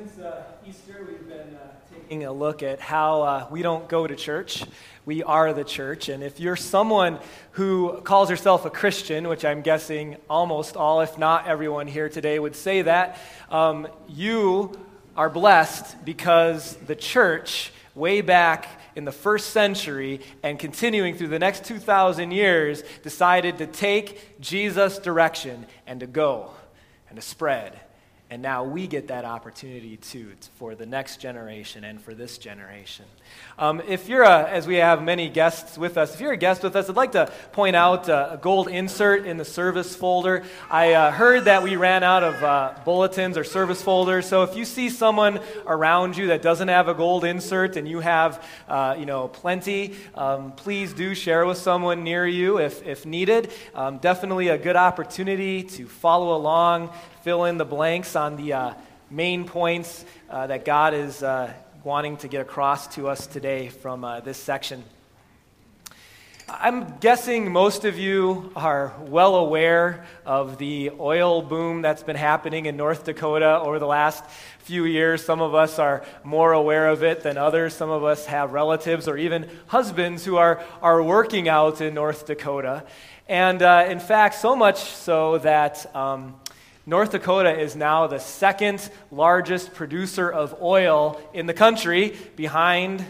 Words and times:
since 0.00 0.18
uh, 0.18 0.42
Easter, 0.66 1.04
we've 1.06 1.28
been 1.28 1.54
uh, 1.56 1.68
taking 1.92 2.24
a 2.24 2.32
look 2.32 2.62
at 2.62 2.80
how 2.80 3.20
uh, 3.20 3.46
we 3.50 3.60
don't 3.60 3.86
go 3.86 4.06
to 4.06 4.16
church. 4.16 4.64
We 5.04 5.22
are 5.22 5.52
the 5.52 5.62
church. 5.62 6.08
And 6.08 6.22
if 6.22 6.40
you're 6.40 6.56
someone 6.56 7.18
who 7.52 8.00
calls 8.00 8.30
yourself 8.30 8.64
a 8.64 8.70
Christian, 8.70 9.28
which 9.28 9.44
I'm 9.44 9.60
guessing 9.60 10.16
almost 10.30 10.74
all, 10.74 11.02
if 11.02 11.18
not 11.18 11.46
everyone 11.46 11.86
here 11.86 12.08
today, 12.08 12.38
would 12.38 12.56
say 12.56 12.80
that, 12.80 13.18
um, 13.50 13.88
you 14.08 14.72
are 15.18 15.28
blessed 15.28 16.02
because 16.02 16.76
the 16.76 16.96
church, 16.96 17.70
way 17.94 18.22
back 18.22 18.80
in 18.96 19.04
the 19.04 19.12
first 19.12 19.50
century 19.50 20.22
and 20.42 20.58
continuing 20.58 21.14
through 21.14 21.28
the 21.28 21.38
next 21.38 21.64
2,000 21.64 22.30
years, 22.30 22.82
decided 23.02 23.58
to 23.58 23.66
take 23.66 24.40
Jesus' 24.40 24.98
direction 24.98 25.66
and 25.86 26.00
to 26.00 26.06
go 26.06 26.52
and 27.10 27.16
to 27.16 27.22
spread 27.22 27.78
and 28.30 28.42
now 28.42 28.62
we 28.62 28.86
get 28.86 29.08
that 29.08 29.24
opportunity 29.24 29.96
too 29.96 30.32
for 30.54 30.76
the 30.76 30.86
next 30.86 31.20
generation 31.20 31.82
and 31.82 32.00
for 32.00 32.14
this 32.14 32.38
generation. 32.38 33.04
Um, 33.58 33.82
if 33.88 34.08
you're 34.08 34.22
a, 34.22 34.48
as 34.48 34.68
we 34.68 34.76
have 34.76 35.02
many 35.02 35.28
guests 35.28 35.76
with 35.76 35.98
us, 35.98 36.14
if 36.14 36.20
you're 36.20 36.32
a 36.32 36.36
guest 36.36 36.62
with 36.62 36.76
us, 36.76 36.88
I'd 36.88 36.94
like 36.94 37.12
to 37.12 37.30
point 37.50 37.74
out 37.74 38.08
a 38.08 38.38
gold 38.40 38.68
insert 38.68 39.26
in 39.26 39.36
the 39.36 39.44
service 39.44 39.96
folder. 39.96 40.44
I 40.70 40.92
uh, 40.92 41.10
heard 41.10 41.46
that 41.46 41.64
we 41.64 41.74
ran 41.74 42.04
out 42.04 42.22
of 42.22 42.42
uh, 42.42 42.74
bulletins 42.84 43.36
or 43.36 43.42
service 43.42 43.82
folders, 43.82 44.26
so 44.26 44.44
if 44.44 44.56
you 44.56 44.64
see 44.64 44.90
someone 44.90 45.40
around 45.66 46.16
you 46.16 46.28
that 46.28 46.40
doesn't 46.40 46.68
have 46.68 46.86
a 46.86 46.94
gold 46.94 47.24
insert 47.24 47.76
and 47.76 47.88
you 47.88 47.98
have, 47.98 48.46
uh, 48.68 48.94
you 48.96 49.06
know, 49.06 49.26
plenty, 49.26 49.96
um, 50.14 50.52
please 50.52 50.92
do 50.92 51.16
share 51.16 51.44
with 51.46 51.58
someone 51.58 52.04
near 52.04 52.26
you 52.26 52.58
if, 52.58 52.86
if 52.86 53.04
needed. 53.04 53.50
Um, 53.74 53.98
definitely 53.98 54.48
a 54.48 54.58
good 54.58 54.76
opportunity 54.76 55.64
to 55.64 55.88
follow 55.88 56.36
along 56.36 56.90
fill 57.22 57.44
in 57.44 57.58
the 57.58 57.64
blanks 57.66 58.16
on 58.16 58.36
the 58.36 58.54
uh, 58.54 58.74
main 59.10 59.44
points 59.44 60.04
uh, 60.30 60.46
that 60.46 60.64
God 60.64 60.94
is 60.94 61.22
uh, 61.22 61.52
wanting 61.84 62.16
to 62.18 62.28
get 62.28 62.40
across 62.40 62.94
to 62.94 63.08
us 63.08 63.26
today 63.26 63.68
from 63.68 64.04
uh, 64.04 64.20
this 64.20 64.38
section. 64.38 64.82
I'm 66.48 66.96
guessing 66.98 67.52
most 67.52 67.84
of 67.84 67.98
you 67.98 68.52
are 68.56 68.94
well 69.00 69.36
aware 69.36 70.06
of 70.24 70.56
the 70.56 70.92
oil 70.98 71.42
boom 71.42 71.82
that's 71.82 72.02
been 72.02 72.16
happening 72.16 72.66
in 72.66 72.76
North 72.76 73.04
Dakota 73.04 73.60
over 73.60 73.78
the 73.78 73.86
last 73.86 74.24
few 74.60 74.84
years. 74.86 75.22
Some 75.22 75.42
of 75.42 75.54
us 75.54 75.78
are 75.78 76.02
more 76.24 76.52
aware 76.52 76.88
of 76.88 77.02
it 77.02 77.22
than 77.22 77.36
others. 77.36 77.74
Some 77.74 77.90
of 77.90 78.02
us 78.02 78.26
have 78.26 78.52
relatives 78.52 79.06
or 79.06 79.18
even 79.18 79.48
husbands 79.66 80.24
who 80.24 80.38
are, 80.38 80.64
are 80.80 81.02
working 81.02 81.48
out 81.48 81.82
in 81.82 81.94
North 81.94 82.26
Dakota. 82.26 82.84
And 83.28 83.62
uh, 83.62 83.86
in 83.88 84.00
fact, 84.00 84.36
so 84.36 84.56
much 84.56 84.78
so 84.78 85.38
that 85.38 85.94
um, 85.94 86.34
North 86.86 87.12
Dakota 87.12 87.58
is 87.58 87.76
now 87.76 88.06
the 88.06 88.18
second 88.18 88.90
largest 89.10 89.74
producer 89.74 90.30
of 90.30 90.62
oil 90.62 91.20
in 91.34 91.46
the 91.46 91.54
country 91.54 92.16
behind. 92.36 93.04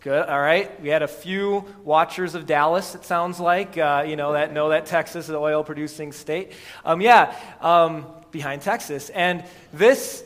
Good, 0.00 0.28
all 0.28 0.40
right. 0.40 0.80
We 0.80 0.90
had 0.90 1.02
a 1.02 1.08
few 1.08 1.64
watchers 1.82 2.36
of 2.36 2.46
Dallas, 2.46 2.94
it 2.94 3.04
sounds 3.04 3.40
like, 3.40 3.76
uh, 3.76 4.04
you 4.06 4.14
know, 4.14 4.32
that 4.32 4.52
know 4.52 4.68
that 4.68 4.86
Texas 4.86 5.24
is 5.24 5.30
an 5.30 5.36
oil 5.36 5.64
producing 5.64 6.12
state. 6.12 6.52
Um, 6.84 7.00
yeah, 7.00 7.34
um, 7.60 8.06
behind 8.30 8.62
Texas. 8.62 9.10
And 9.10 9.44
this 9.72 10.24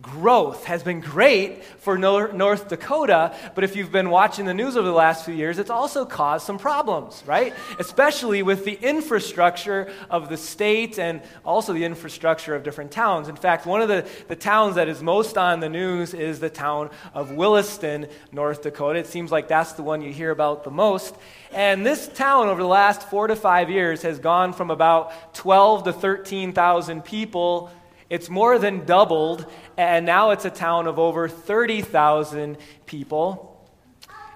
growth 0.00 0.64
has 0.64 0.82
been 0.82 1.00
great 1.00 1.64
for 1.64 1.98
North 1.98 2.68
Dakota, 2.68 3.34
but 3.54 3.64
if 3.64 3.76
you've 3.76 3.92
been 3.92 4.10
watching 4.10 4.44
the 4.44 4.54
news 4.54 4.76
over 4.76 4.86
the 4.86 4.94
last 4.94 5.24
few 5.24 5.34
years, 5.34 5.58
it's 5.58 5.70
also 5.70 6.04
caused 6.04 6.46
some 6.46 6.58
problems, 6.58 7.22
right? 7.26 7.54
Especially 7.78 8.42
with 8.42 8.64
the 8.64 8.78
infrastructure 8.80 9.92
of 10.08 10.28
the 10.28 10.36
state 10.36 10.98
and 10.98 11.20
also 11.44 11.72
the 11.72 11.84
infrastructure 11.84 12.54
of 12.54 12.62
different 12.62 12.90
towns. 12.90 13.28
In 13.28 13.36
fact, 13.36 13.66
one 13.66 13.82
of 13.82 13.88
the, 13.88 14.08
the 14.28 14.36
towns 14.36 14.76
that 14.76 14.88
is 14.88 15.02
most 15.02 15.36
on 15.36 15.60
the 15.60 15.68
news 15.68 16.14
is 16.14 16.40
the 16.40 16.50
town 16.50 16.90
of 17.12 17.32
Williston, 17.32 18.06
North 18.32 18.62
Dakota. 18.62 18.98
It 18.98 19.06
seems 19.06 19.30
like 19.30 19.48
that's 19.48 19.72
the 19.72 19.82
one 19.82 20.02
you 20.02 20.12
hear 20.12 20.30
about 20.30 20.64
the 20.64 20.70
most. 20.70 21.14
And 21.52 21.84
this 21.84 22.08
town, 22.08 22.48
over 22.48 22.62
the 22.62 22.68
last 22.68 23.08
four 23.10 23.26
to 23.26 23.36
five 23.36 23.70
years, 23.70 24.02
has 24.02 24.18
gone 24.18 24.52
from 24.52 24.70
about 24.70 25.34
12 25.34 25.84
to 25.84 25.92
13,000 25.92 27.04
people 27.04 27.70
it's 28.10 28.28
more 28.28 28.58
than 28.58 28.84
doubled, 28.84 29.46
and 29.76 30.04
now 30.04 30.30
it's 30.30 30.44
a 30.44 30.50
town 30.50 30.88
of 30.88 30.98
over 30.98 31.28
30,000 31.28 32.58
people. 32.84 33.46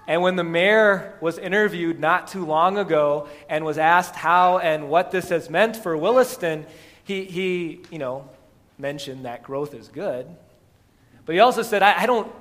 And 0.07 0.21
when 0.21 0.37
the 0.37 0.45
mayor 0.45 1.17
was 1.19 1.37
interviewed 1.37 1.99
not 1.99 2.27
too 2.29 2.45
long 2.45 2.77
ago 2.77 3.27
and 3.49 3.65
was 3.65 3.77
asked 3.77 4.15
how 4.15 4.59
and 4.59 4.89
what 4.89 5.11
this 5.11 5.29
has 5.29 5.49
meant 5.49 5.75
for 5.75 5.97
Williston, 5.97 6.65
he, 7.03 7.25
he 7.25 7.81
you 7.91 7.99
know, 7.99 8.29
mentioned 8.77 9.25
that 9.25 9.43
growth 9.43 9.73
is 9.73 9.89
good. 9.89 10.25
But 11.25 11.33
he 11.33 11.39
also 11.39 11.61
said, 11.61 11.83
I, 11.83 12.03
I 12.03 12.05
don't, 12.05 12.31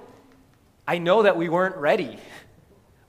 I 0.86 0.98
know 0.98 1.24
that 1.24 1.36
we 1.36 1.48
weren't 1.48 1.76
ready 1.76 2.18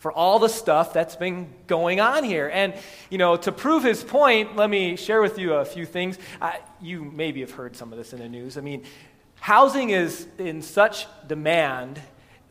for 0.06 0.12
all 0.12 0.38
the 0.38 0.48
stuff 0.48 0.94
that's 0.94 1.16
been 1.16 1.48
going 1.66 2.00
on 2.00 2.24
here. 2.24 2.48
And, 2.54 2.76
you 3.10 3.18
know, 3.18 3.38
to 3.38 3.52
prove 3.52 3.84
his 3.84 4.04
point, 4.04 4.56
let 4.56 4.70
me 4.70 4.98
share 4.98 5.20
with 5.20 5.40
you 5.40 5.54
a 5.54 5.66
few 5.66 5.84
things. 5.84 6.20
you 6.80 7.04
maybe 7.04 7.40
have 7.40 7.50
heard 7.50 7.76
some 7.76 7.92
of 7.92 7.98
this 7.98 8.14
in 8.14 8.20
the 8.20 8.30
news. 8.30 8.56
I 8.56 8.62
mean, 8.62 8.84
housing 9.40 9.90
is 9.90 10.28
in 10.38 10.62
such 10.62 11.08
demand 11.28 12.00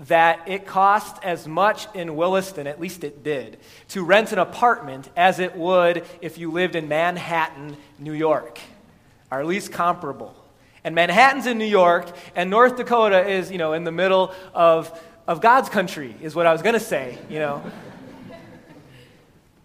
that 0.00 0.48
it 0.48 0.66
costs 0.66 1.20
as 1.22 1.46
much 1.46 1.86
in 1.94 2.16
Williston, 2.16 2.66
at 2.66 2.80
least 2.80 3.04
it 3.04 3.22
did, 3.22 3.58
to 3.90 4.02
rent 4.04 4.32
an 4.32 4.40
apartment 4.40 5.08
as 5.16 5.38
it 5.38 5.54
would 5.54 6.04
if 6.20 6.36
you 6.38 6.50
lived 6.50 6.74
in 6.74 6.88
Manhattan, 6.88 7.76
New 8.00 8.14
York, 8.14 8.58
or 9.30 9.38
at 9.38 9.46
least 9.46 9.70
comparable. 9.70 10.34
And 10.82 10.92
Manhattan's 10.92 11.46
in 11.46 11.58
New 11.58 11.64
York, 11.64 12.10
and 12.34 12.50
North 12.50 12.76
Dakota 12.76 13.28
is, 13.28 13.52
you 13.52 13.58
know, 13.58 13.74
in 13.74 13.84
the 13.84 13.92
middle 13.92 14.34
of 14.52 15.00
of 15.26 15.40
God's 15.40 15.68
country, 15.68 16.14
is 16.20 16.34
what 16.34 16.46
I 16.46 16.52
was 16.52 16.62
going 16.62 16.74
to 16.74 16.80
say, 16.80 17.18
you 17.28 17.38
know. 17.38 17.62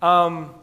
Um, 0.02 0.56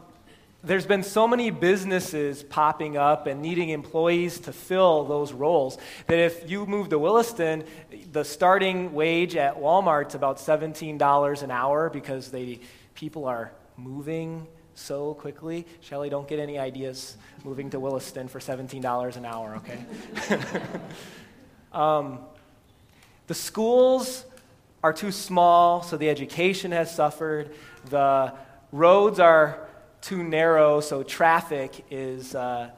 there's 0.63 0.87
been 0.87 1.03
so 1.03 1.27
many 1.27 1.51
businesses 1.51 2.41
popping 2.43 2.97
up 2.97 3.27
and 3.27 3.41
needing 3.41 3.69
employees 3.69 4.39
to 4.41 4.51
fill 4.51 5.05
those 5.05 5.31
roles 5.31 5.77
that 6.07 6.17
if 6.17 6.49
you 6.49 6.65
move 6.65 6.89
to 6.89 6.97
Williston, 6.97 7.63
the 8.11 8.25
starting 8.25 8.93
wage 8.93 9.35
at 9.35 9.59
Walmart's 9.59 10.15
about 10.15 10.37
$17 10.37 11.43
an 11.43 11.51
hour 11.51 11.89
because 11.89 12.31
they, 12.31 12.59
people 12.95 13.25
are 13.25 13.51
moving 13.77 14.47
so 14.73 15.13
quickly. 15.13 15.65
Shelly, 15.81 16.09
don't 16.09 16.27
get 16.27 16.39
any 16.39 16.57
ideas 16.57 17.17
moving 17.43 17.69
to 17.69 17.79
Williston 17.79 18.27
for 18.27 18.39
$17 18.39 19.17
an 19.17 19.25
hour, 19.25 19.55
okay? 19.57 19.85
um, 21.71 22.19
the 23.27 23.35
schools 23.35 24.25
are 24.83 24.93
too 24.93 25.11
small, 25.11 25.81
so 25.81 25.97
the 25.97 26.09
education 26.09 26.71
has 26.71 26.93
suffered. 26.93 27.53
The 27.89 28.33
roads 28.71 29.19
are 29.19 29.67
too 30.01 30.23
narrow, 30.23 30.79
so 30.79 31.03
traffic 31.03 31.83
is, 31.89 32.35
uh, 32.35 32.69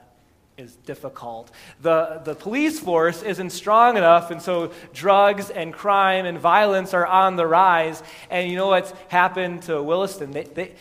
is 0.58 0.76
difficult. 0.76 1.52
The, 1.82 2.22
the 2.24 2.36
police 2.36 2.80
force 2.80 3.22
isn't 3.22 3.52
strong 3.52 3.98
enough, 3.98 4.32
and 4.32 4.42
so 4.42 4.72
drugs 4.94 5.50
and 5.50 5.74
crime 5.74 6.26
and 6.26 6.40
violence 6.40 6.94
are 6.94 7.06
on 7.06 7.36
the 7.36 7.46
rise. 7.46 8.02
And 8.30 8.50
you 8.50 8.56
know 8.56 8.68
what's 8.68 8.94
happened 9.10 9.64
to 9.64 9.82
Williston? 9.84 10.32
They, 10.32 10.44
they, 10.44 10.72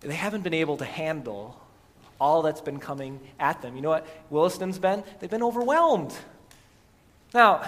they 0.00 0.14
haven't 0.14 0.42
been 0.42 0.54
able 0.54 0.76
to 0.78 0.84
handle 0.84 1.60
all 2.20 2.42
that's 2.42 2.60
been 2.60 2.78
coming 2.78 3.18
at 3.38 3.62
them. 3.62 3.76
You 3.76 3.82
know 3.82 3.90
what 3.90 4.06
Williston's 4.30 4.78
been? 4.78 5.02
They've 5.18 5.30
been 5.30 5.42
overwhelmed. 5.42 6.14
Now, 7.32 7.62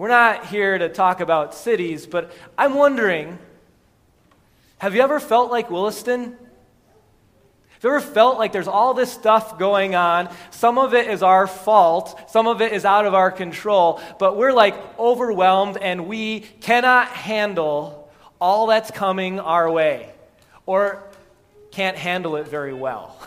we're 0.00 0.08
not 0.08 0.46
here 0.46 0.78
to 0.78 0.88
talk 0.88 1.20
about 1.20 1.54
cities, 1.54 2.06
but 2.06 2.32
I'm 2.56 2.72
wondering 2.72 3.38
have 4.78 4.94
you 4.94 5.02
ever 5.02 5.20
felt 5.20 5.50
like 5.50 5.70
Williston? 5.70 6.22
Have 7.68 7.84
you 7.84 7.90
ever 7.90 8.00
felt 8.00 8.38
like 8.38 8.50
there's 8.50 8.66
all 8.66 8.94
this 8.94 9.12
stuff 9.12 9.58
going 9.58 9.94
on? 9.94 10.34
Some 10.52 10.78
of 10.78 10.94
it 10.94 11.08
is 11.08 11.22
our 11.22 11.46
fault, 11.46 12.30
some 12.30 12.46
of 12.46 12.62
it 12.62 12.72
is 12.72 12.86
out 12.86 13.04
of 13.04 13.12
our 13.12 13.30
control, 13.30 14.00
but 14.18 14.38
we're 14.38 14.54
like 14.54 14.74
overwhelmed 14.98 15.76
and 15.76 16.06
we 16.06 16.40
cannot 16.40 17.08
handle 17.08 18.10
all 18.40 18.68
that's 18.68 18.90
coming 18.90 19.38
our 19.38 19.70
way 19.70 20.10
or 20.64 21.04
can't 21.72 21.98
handle 21.98 22.36
it 22.36 22.48
very 22.48 22.72
well. 22.72 23.18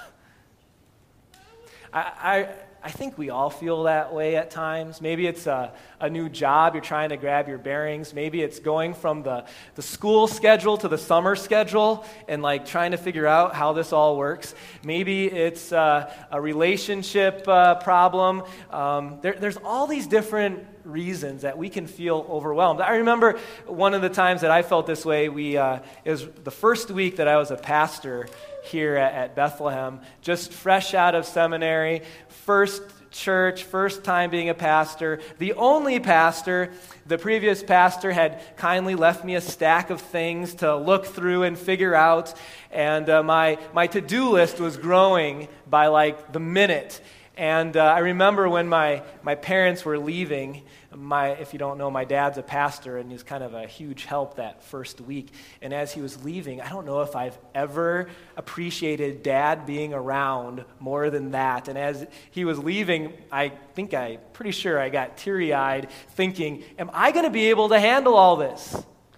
I, 1.94 2.48
I 2.86 2.92
think 2.92 3.18
we 3.18 3.30
all 3.30 3.50
feel 3.50 3.84
that 3.84 4.14
way 4.14 4.36
at 4.36 4.52
times. 4.52 5.00
Maybe 5.00 5.26
it's 5.26 5.48
a, 5.48 5.72
a 6.02 6.10
new 6.10 6.28
job, 6.28 6.74
you're 6.74 6.84
trying 6.84 7.10
to 7.10 7.18
grab 7.18 7.48
your 7.48 7.58
bearings. 7.58 8.14
Maybe 8.14 8.42
it's 8.42 8.60
going 8.60 8.94
from 8.94 9.24
the, 9.24 9.46
the 9.76 9.82
school 9.82 10.28
schedule 10.28 10.76
to 10.78 10.90
the 10.90 10.98
summer 10.98 11.38
schedule 11.38 12.06
and 12.28 12.42
like 12.42 12.66
trying 12.66 12.92
to 12.92 12.98
figure 12.98 13.26
out 13.26 13.56
how 13.56 13.72
this 13.72 13.94
all 13.94 14.18
works. 14.18 14.54
Maybe 14.84 15.28
it's 15.28 15.72
uh, 15.72 16.14
a 16.30 16.42
relationship 16.42 17.48
uh, 17.48 17.76
problem. 17.76 18.44
Um, 18.70 19.20
there, 19.22 19.38
there's 19.40 19.58
all 19.64 19.88
these 19.88 20.06
different 20.06 20.68
reasons 20.84 21.44
that 21.44 21.58
we 21.58 21.70
can 21.70 21.88
feel 21.88 22.26
overwhelmed. 22.30 22.82
I 22.82 22.98
remember 22.98 23.40
one 23.66 23.94
of 23.94 24.02
the 24.02 24.10
times 24.10 24.42
that 24.42 24.52
I 24.52 24.62
felt 24.62 24.86
this 24.88 25.06
way. 25.06 25.30
We, 25.30 25.58
uh, 25.58 25.80
it 26.04 26.12
was 26.12 26.28
the 26.44 26.52
first 26.52 26.92
week 26.92 27.18
that 27.18 27.28
I 27.28 27.38
was 27.38 27.52
a 27.52 27.56
pastor 27.56 28.28
here 28.64 28.96
at, 28.96 29.14
at 29.14 29.36
Bethlehem, 29.36 30.02
just 30.22 30.52
fresh 30.52 30.94
out 30.94 31.16
of 31.16 31.26
seminary, 31.26 32.02
first 32.28 32.82
church, 33.12 33.64
first 33.64 34.04
time 34.04 34.30
being 34.30 34.50
a 34.50 34.54
pastor, 34.54 35.22
the 35.38 35.54
only 35.54 36.00
pastor. 36.00 36.74
The 37.06 37.18
previous 37.18 37.64
pastor 37.64 38.12
had 38.12 38.42
kindly 38.58 38.96
left 38.96 39.24
me 39.24 39.36
a 39.36 39.42
stack 39.42 39.90
of 39.90 40.02
things 40.02 40.56
to 40.56 40.76
look 40.76 41.06
through 41.06 41.44
and 41.44 41.58
figure 41.58 41.94
out, 41.94 42.34
and 42.72 43.10
uh, 43.10 43.24
my, 43.24 43.60
my 43.74 43.88
to 43.88 44.02
do 44.02 44.30
list 44.30 44.60
was 44.60 44.78
growing 44.78 45.48
by 45.70 45.88
like 45.88 46.34
the 46.34 46.40
minute. 46.40 47.00
And 47.36 47.76
uh, 47.76 47.84
I 47.84 48.00
remember 48.00 48.48
when 48.48 48.70
my, 48.70 49.02
my 49.24 49.34
parents 49.34 49.84
were 49.84 49.98
leaving, 49.98 50.62
my, 50.96 51.30
if 51.30 51.52
you 51.52 51.58
don't 51.58 51.80
know, 51.80 51.90
my 51.90 52.06
dad's 52.06 52.38
a 52.38 52.44
pastor, 52.44 52.98
and 52.98 53.12
he's 53.12 53.24
kind 53.24 53.44
of 53.44 53.56
a 53.56 53.66
huge 53.66 54.06
help 54.06 54.36
that 54.36 54.64
first 54.64 55.02
week. 55.02 55.30
And 55.60 55.74
as 55.74 55.92
he 55.92 56.02
was 56.02 56.24
leaving, 56.24 56.62
I 56.62 56.70
don't 56.70 56.86
know 56.86 57.02
if 57.02 57.16
I've 57.16 57.38
ever 57.56 58.08
appreciated 58.38 59.24
dad 59.24 59.66
being 59.66 59.96
around 59.96 60.64
more 60.80 61.10
than 61.10 61.32
that. 61.32 61.68
And 61.68 61.78
as 61.78 62.06
he 62.30 62.46
was 62.46 62.60
leaving, 62.60 63.14
I 63.32 63.50
think 63.74 63.96
I, 63.96 64.18
pretty 64.34 64.52
sure 64.52 64.80
I 64.80 64.90
got 64.90 65.18
teary 65.18 65.54
eyed 65.54 65.90
thinking, 66.10 66.64
Am 66.78 66.92
I 66.94 67.12
going 67.12 67.26
to 67.26 67.32
be 67.32 67.50
able 67.50 67.70
to 67.70 67.80
handle 67.80 68.14
all 68.14 68.36
this? 68.36 68.78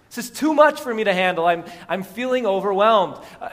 This 0.09 0.25
is 0.25 0.31
too 0.31 0.53
much 0.53 0.79
for 0.79 0.93
me 0.93 1.03
to 1.03 1.13
handle. 1.13 1.45
I'm, 1.45 1.65
I'm 1.89 2.03
feeling 2.03 2.45
overwhelmed. 2.45 3.17
Uh, 3.41 3.49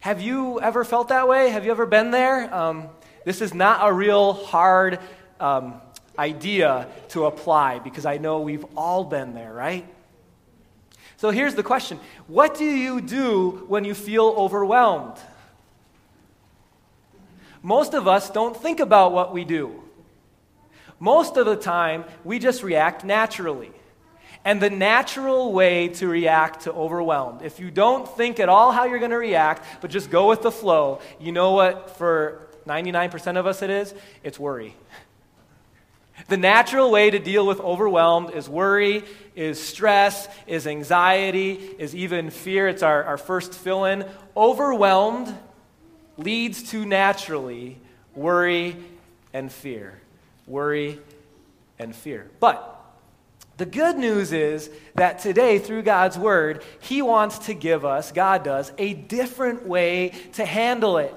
have 0.00 0.20
you 0.20 0.60
ever 0.60 0.84
felt 0.84 1.08
that 1.08 1.28
way? 1.28 1.50
Have 1.50 1.64
you 1.64 1.70
ever 1.70 1.86
been 1.86 2.10
there? 2.10 2.52
Um, 2.52 2.88
this 3.28 3.42
is 3.42 3.52
not 3.52 3.86
a 3.86 3.92
real 3.92 4.32
hard 4.32 4.98
um, 5.38 5.82
idea 6.18 6.88
to 7.08 7.26
apply 7.26 7.78
because 7.78 8.06
I 8.06 8.16
know 8.16 8.40
we've 8.40 8.64
all 8.74 9.04
been 9.04 9.34
there, 9.34 9.52
right? 9.52 9.86
So 11.18 11.28
here's 11.28 11.54
the 11.54 11.62
question 11.62 12.00
What 12.26 12.56
do 12.56 12.64
you 12.64 13.02
do 13.02 13.66
when 13.68 13.84
you 13.84 13.92
feel 13.92 14.28
overwhelmed? 14.28 15.18
Most 17.62 17.92
of 17.92 18.08
us 18.08 18.30
don't 18.30 18.56
think 18.56 18.80
about 18.80 19.12
what 19.12 19.34
we 19.34 19.44
do. 19.44 19.82
Most 20.98 21.36
of 21.36 21.44
the 21.44 21.56
time, 21.56 22.06
we 22.24 22.38
just 22.38 22.62
react 22.62 23.04
naturally. 23.04 23.72
And 24.42 24.58
the 24.58 24.70
natural 24.70 25.52
way 25.52 25.88
to 25.88 26.08
react 26.08 26.62
to 26.62 26.72
overwhelmed, 26.72 27.42
if 27.42 27.60
you 27.60 27.70
don't 27.70 28.08
think 28.08 28.40
at 28.40 28.48
all 28.48 28.72
how 28.72 28.84
you're 28.84 29.00
going 29.00 29.10
to 29.10 29.18
react, 29.18 29.66
but 29.82 29.90
just 29.90 30.08
go 30.08 30.30
with 30.30 30.40
the 30.40 30.50
flow, 30.50 31.00
you 31.20 31.30
know 31.30 31.52
what 31.52 31.98
for 31.98 32.47
99% 32.68 33.36
of 33.36 33.46
us 33.46 33.62
it 33.62 33.70
is? 33.70 33.94
It's 34.22 34.38
worry. 34.38 34.76
The 36.26 36.36
natural 36.36 36.90
way 36.90 37.10
to 37.10 37.18
deal 37.18 37.46
with 37.46 37.60
overwhelmed 37.60 38.30
is 38.30 38.48
worry, 38.48 39.04
is 39.36 39.62
stress, 39.62 40.28
is 40.46 40.66
anxiety, 40.66 41.52
is 41.78 41.94
even 41.94 42.30
fear. 42.30 42.68
It's 42.68 42.82
our, 42.82 43.04
our 43.04 43.18
first 43.18 43.54
fill 43.54 43.84
in. 43.84 44.04
Overwhelmed 44.36 45.32
leads 46.16 46.70
to 46.70 46.84
naturally 46.84 47.78
worry 48.14 48.76
and 49.32 49.50
fear. 49.50 50.00
Worry 50.46 50.98
and 51.78 51.94
fear. 51.94 52.28
But 52.40 52.74
the 53.56 53.66
good 53.66 53.96
news 53.96 54.32
is 54.32 54.70
that 54.96 55.20
today, 55.20 55.58
through 55.58 55.82
God's 55.82 56.18
word, 56.18 56.64
He 56.80 57.00
wants 57.00 57.38
to 57.40 57.54
give 57.54 57.84
us, 57.84 58.10
God 58.10 58.42
does, 58.42 58.72
a 58.76 58.92
different 58.94 59.66
way 59.66 60.12
to 60.32 60.44
handle 60.44 60.98
it 60.98 61.14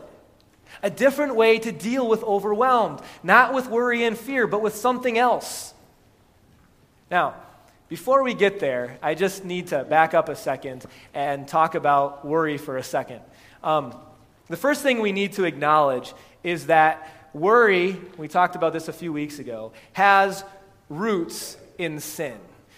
a 0.84 0.90
different 0.90 1.36
way 1.36 1.60
to 1.60 1.72
deal 1.72 2.08
with 2.08 2.24
overwhelmed, 2.24 3.00
not 3.24 3.54
with 3.54 3.68
worry 3.68 4.04
and 4.04 4.18
fear, 4.18 4.48
but 4.48 4.62
with 4.62 4.76
something 4.76 5.18
else. 5.18 5.74
Now, 7.10 7.36
before 7.90 8.24
we 8.24 8.34
get 8.34 8.60
there, 8.60 8.98
I 9.02 9.16
just 9.16 9.44
need 9.44 9.68
to 9.68 9.84
back 9.84 10.14
up 10.14 10.30
a 10.30 10.36
second 10.36 10.86
and 11.14 11.48
talk 11.48 11.76
about 11.76 12.26
worry 12.26 12.58
for 12.58 12.78
a 12.78 12.84
second. 12.84 13.20
Um, 13.64 13.94
the 14.48 14.58
first 14.58 14.82
thing 14.82 15.02
we 15.02 15.12
need 15.12 15.34
to 15.34 15.44
acknowledge 15.44 16.14
is 16.44 16.68
that 16.68 17.30
worry, 17.34 18.00
we 18.18 18.28
talked 18.28 18.56
about 18.56 18.74
this 18.74 18.88
a 18.88 18.94
few 18.94 19.12
weeks 19.12 19.40
ago, 19.40 19.74
has 19.94 20.44
roots 20.90 21.58
in 21.78 22.00
sin. 22.00 22.38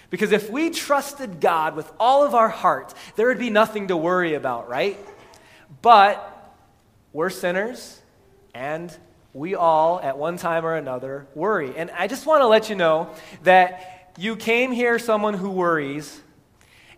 Because 0.09 0.31
if 0.31 0.49
we 0.49 0.69
trusted 0.69 1.39
God 1.39 1.75
with 1.75 1.91
all 1.99 2.23
of 2.23 2.35
our 2.35 2.49
heart, 2.49 2.93
there 3.15 3.27
would 3.27 3.39
be 3.39 3.49
nothing 3.49 3.87
to 3.87 3.97
worry 3.97 4.35
about, 4.35 4.69
right? 4.69 4.99
But 5.81 6.32
we're 7.13 7.29
sinners, 7.29 8.01
and 8.55 8.95
we 9.33 9.53
all, 9.53 9.99
at 10.01 10.17
one 10.17 10.37
time 10.37 10.65
or 10.65 10.75
another, 10.75 11.27
worry. 11.35 11.75
And 11.77 11.91
I 11.91 12.07
just 12.07 12.25
want 12.25 12.41
to 12.41 12.47
let 12.47 12.69
you 12.69 12.75
know 12.75 13.13
that 13.43 14.11
you 14.17 14.35
came 14.35 14.71
here 14.71 14.97
someone 14.97 15.35
who 15.35 15.51
worries, 15.51 16.19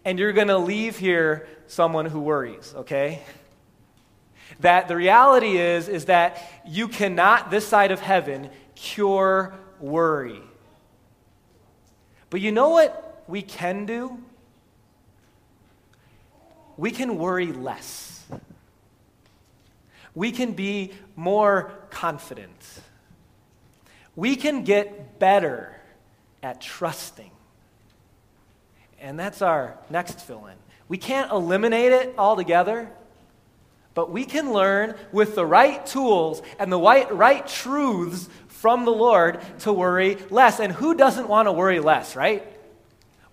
and 0.06 0.18
you're 0.18 0.34
going 0.34 0.48
to 0.48 0.58
leave 0.58 0.98
here 0.98 1.48
someone 1.68 2.06
who 2.06 2.22
worries, 2.22 2.74
okay? 2.78 3.22
That 4.62 4.88
the 4.88 4.96
reality 4.96 5.58
is, 5.58 5.90
is 5.90 6.06
that 6.06 6.42
you 6.66 6.88
cannot, 6.88 7.52
this 7.52 7.68
side 7.68 7.92
of 7.92 8.00
heaven, 8.00 8.50
cure 8.74 9.54
worry. 9.82 10.42
But 12.30 12.40
you 12.40 12.54
know 12.54 12.70
what 12.70 13.24
we 13.28 13.42
can 13.42 13.86
do? 13.86 14.18
We 16.78 16.92
can 16.92 17.18
worry 17.18 17.52
less 17.52 18.15
we 20.16 20.32
can 20.32 20.54
be 20.54 20.94
more 21.16 21.72
confident. 21.90 22.82
We 24.16 24.36
can 24.36 24.64
get 24.64 25.20
better 25.20 25.76
at 26.42 26.62
trusting. 26.62 27.32
And 29.00 29.20
that's 29.20 29.42
our 29.42 29.78
next 29.90 30.22
fill 30.22 30.48
in. 30.48 30.56
We 30.88 30.98
can't 30.98 31.32
eliminate 31.32 31.92
it 31.92 32.16
altogether, 32.18 32.90
but 33.94 34.10
we 34.10 34.24
can 34.24 34.54
learn 34.54 34.96
with 35.12 35.36
the 35.36 35.46
right 35.46 35.86
tools 35.86 36.42
and 36.60 36.72
the 36.72 36.80
right, 36.80 37.14
right 37.14 37.46
truths 37.46 38.30
from 38.48 38.86
the 38.86 38.92
Lord 38.92 39.40
to 39.60 39.74
worry 39.74 40.18
less. 40.30 40.60
And 40.60 40.72
who 40.72 40.96
doesn't 40.96 41.28
want 41.28 41.48
to 41.48 41.52
worry 41.52 41.80
less, 41.80 42.16
right? 42.16 42.46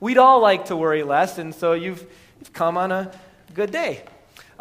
We'd 0.00 0.18
all 0.18 0.40
like 0.40 0.64
to 0.66 0.76
worry 0.76 1.04
less, 1.04 1.38
and 1.38 1.54
so 1.54 1.74
you've, 1.74 2.04
you've 2.40 2.52
come 2.52 2.76
on 2.76 2.90
a 2.90 3.12
good 3.54 3.70
day. 3.70 4.02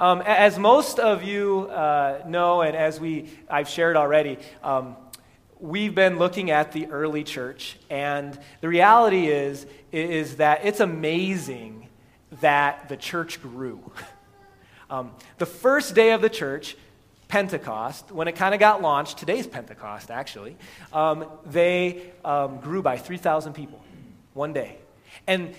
Um, 0.02 0.24
as 0.26 0.58
most 0.58 0.98
of 0.98 1.22
you 1.22 1.68
uh, 1.70 2.24
know, 2.26 2.62
and 2.62 2.76
as 2.76 3.00
we, 3.00 3.30
I've 3.48 3.70
shared 3.70 3.96
already, 3.96 4.40
um, 4.64 4.96
we've 5.60 5.94
been 5.94 6.18
looking 6.18 6.50
at 6.50 6.72
the 6.72 6.88
early 6.88 7.24
church, 7.24 7.78
and 7.88 8.36
the 8.62 8.68
reality 8.68 9.28
is, 9.28 9.68
is 9.92 10.38
that 10.38 10.66
it's 10.66 10.80
amazing 10.80 11.88
that 12.40 12.90
the 12.90 12.98
church 12.98 13.42
grew. 13.42 13.80
Um, 14.90 15.12
the 15.38 15.46
first 15.46 15.96
day 15.96 16.12
of 16.12 16.22
the 16.22 16.30
church, 16.30 16.76
Pentecost, 17.30 18.12
when 18.12 18.28
it 18.28 18.34
kind 18.34 18.54
of 18.54 18.60
got 18.60 18.82
launched, 18.82 19.20
today's 19.20 19.48
Pentecost 19.48 20.12
actually, 20.12 20.58
um, 20.92 21.28
they 21.46 22.12
um, 22.26 22.58
grew 22.58 22.82
by 22.82 22.98
3,000 22.98 23.54
people 23.54 23.82
one 24.34 24.52
day. 24.52 24.76
And 25.28 25.56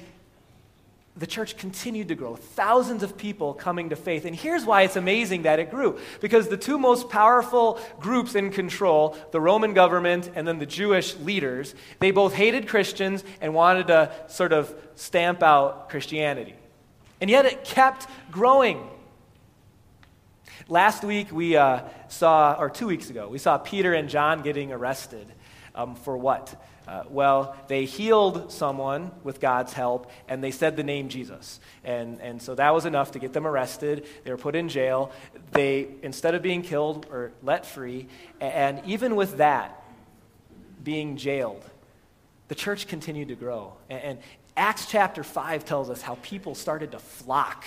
the 1.15 1.27
church 1.27 1.59
continued 1.59 2.09
to 2.09 2.15
grow, 2.15 2.37
thousands 2.37 3.03
of 3.03 3.19
people 3.19 3.53
coming 3.53 3.91
to 3.91 3.97
faith. 3.97 4.25
And 4.25 4.35
here's 4.35 4.65
why 4.65 4.83
it's 4.83 4.97
amazing 4.97 5.43
that 5.43 5.59
it 5.59 5.71
grew. 5.71 5.99
Because 6.21 6.49
the 6.49 6.57
two 6.57 6.79
most 6.79 7.11
powerful 7.11 7.79
groups 8.01 8.35
in 8.35 8.51
control, 8.51 9.17
the 9.31 9.41
Roman 9.41 9.75
government 9.75 10.31
and 10.35 10.49
then 10.49 10.59
the 10.59 10.67
Jewish 10.67 11.15
leaders, 11.17 11.75
they 11.99 12.13
both 12.13 12.33
hated 12.33 12.67
Christians 12.67 13.25
and 13.43 13.53
wanted 13.53 13.89
to 13.89 14.11
sort 14.29 14.55
of 14.55 14.75
stamp 14.95 15.43
out 15.43 15.91
Christianity. 15.91 16.55
And 17.21 17.29
yet 17.29 17.45
it 17.45 17.63
kept 17.63 18.07
growing. 18.31 18.89
Last 20.67 21.05
week 21.05 21.31
we 21.31 21.57
uh, 21.57 21.83
saw, 22.09 22.57
or 22.59 22.71
two 22.71 22.87
weeks 22.87 23.11
ago, 23.11 23.29
we 23.29 23.39
saw 23.39 23.59
Peter 23.59 23.93
and 23.93 24.09
John 24.09 24.41
getting 24.41 24.73
arrested 24.73 25.27
um, 25.75 25.95
for 25.95 26.17
what? 26.17 26.59
Uh, 26.87 27.05
well, 27.09 27.57
they 27.69 27.85
healed 27.85 28.51
someone 28.51 29.13
with 29.23 29.41
God's 29.41 29.73
help, 29.73 30.11
and 30.29 30.43
they 30.43 30.51
said 30.51 30.77
the 30.77 30.83
name 30.83 31.09
Jesus. 31.09 31.61
And, 31.85 32.21
and 32.21 32.43
so 32.43 32.55
that 32.57 32.75
was 32.75 32.87
enough 32.87 33.13
to 33.13 33.19
get 33.19 33.33
them 33.33 33.47
arrested. 33.47 34.07
They 34.25 34.33
were 34.33 34.37
put 34.37 34.57
in 34.57 34.69
jail. 34.69 35.13
They, 35.53 35.89
instead 36.03 36.35
of 36.35 36.43
being 36.43 36.63
killed, 36.63 37.09
were 37.09 37.33
let 37.43 37.67
free. 37.67 38.09
And 38.41 38.83
even 38.85 39.15
with 39.15 39.37
that, 39.37 39.81
being 40.83 41.17
jailed, 41.17 41.65
the 42.49 42.57
church 42.57 42.89
continued 42.89 43.29
to 43.29 43.37
grow. 43.37 43.75
And, 43.89 44.03
and 44.03 44.19
Acts 44.57 44.87
chapter 44.87 45.23
5 45.23 45.65
tells 45.65 45.89
us 45.89 46.03
how 46.03 46.19
people 46.23 46.55
started 46.55 46.93
to 46.93 46.99
flock 46.99 47.65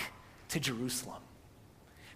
to 0.50 0.60
Jerusalem. 0.60 1.22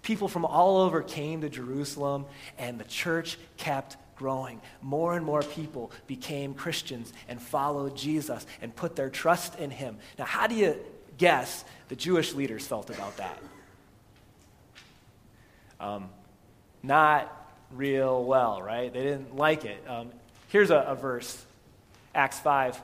People 0.02 0.28
from 0.28 0.44
all 0.44 0.78
over 0.78 1.02
came 1.02 1.40
to 1.42 1.48
Jerusalem, 1.48 2.26
and 2.58 2.78
the 2.78 2.84
church 2.84 3.38
kept 3.56 3.96
growing. 4.20 4.60
More 4.82 5.16
and 5.16 5.24
more 5.24 5.42
people 5.42 5.90
became 6.06 6.52
Christians 6.52 7.10
and 7.26 7.40
followed 7.40 7.96
Jesus 7.96 8.46
and 8.60 8.76
put 8.76 8.94
their 8.94 9.08
trust 9.08 9.58
in 9.58 9.70
him. 9.70 9.96
Now, 10.18 10.26
how 10.26 10.46
do 10.46 10.54
you 10.54 10.76
guess 11.16 11.64
the 11.88 11.96
Jewish 11.96 12.34
leaders 12.34 12.66
felt 12.66 12.90
about 12.90 13.16
that? 13.16 13.38
Um, 15.80 16.10
not 16.82 17.34
real 17.72 18.22
well, 18.22 18.60
right? 18.60 18.92
They 18.92 19.04
didn't 19.04 19.36
like 19.36 19.64
it. 19.64 19.82
Um, 19.88 20.10
here's 20.48 20.70
a, 20.70 20.80
a 20.80 20.94
verse 20.94 21.42
Acts 22.14 22.40
5. 22.40 22.78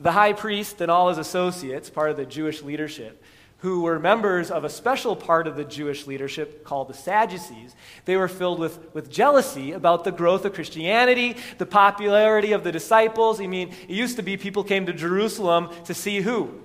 The 0.00 0.12
high 0.12 0.32
priest 0.32 0.80
and 0.80 0.90
all 0.90 1.10
his 1.10 1.18
associates, 1.18 1.90
part 1.90 2.10
of 2.10 2.16
the 2.16 2.24
Jewish 2.24 2.62
leadership, 2.62 3.22
who 3.58 3.82
were 3.82 3.98
members 3.98 4.50
of 4.50 4.64
a 4.64 4.68
special 4.68 5.16
part 5.16 5.46
of 5.46 5.56
the 5.56 5.64
Jewish 5.64 6.06
leadership 6.06 6.62
called 6.62 6.88
the 6.88 6.94
Sadducees. 6.94 7.74
They 8.04 8.16
were 8.16 8.28
filled 8.28 8.58
with, 8.58 8.94
with 8.94 9.10
jealousy 9.10 9.72
about 9.72 10.04
the 10.04 10.12
growth 10.12 10.44
of 10.44 10.52
Christianity, 10.52 11.36
the 11.58 11.66
popularity 11.66 12.52
of 12.52 12.64
the 12.64 12.72
disciples. 12.72 13.40
I 13.40 13.46
mean, 13.46 13.70
it 13.88 13.94
used 13.94 14.16
to 14.16 14.22
be 14.22 14.36
people 14.36 14.62
came 14.62 14.86
to 14.86 14.92
Jerusalem 14.92 15.70
to 15.84 15.94
see 15.94 16.20
who? 16.20 16.60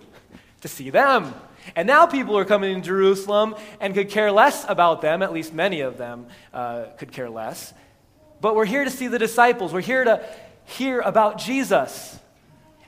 To 0.62 0.68
see 0.68 0.90
them. 0.90 1.34
And 1.76 1.88
now 1.88 2.08
people 2.08 2.38
are 2.38 2.46
coming 2.46 2.76
to 2.76 2.82
Jerusalem 2.82 3.56
and 3.80 3.94
could 3.94 4.10
care 4.10 4.32
less 4.32 4.66
about 4.68 5.02
them, 5.02 5.22
at 5.22 5.32
least 5.32 5.54
many 5.54 5.82
of 5.82 5.98
them 5.98 6.28
uh, 6.54 6.86
could 6.98 7.12
care 7.12 7.30
less. 7.30 7.74
But 8.42 8.56
we're 8.56 8.66
here 8.66 8.84
to 8.84 8.90
see 8.90 9.08
the 9.08 9.20
disciples. 9.20 9.72
We're 9.72 9.82
here 9.82 10.04
to 10.04 10.26
hear 10.66 11.00
about 11.00 11.38
Jesus. 11.38 12.20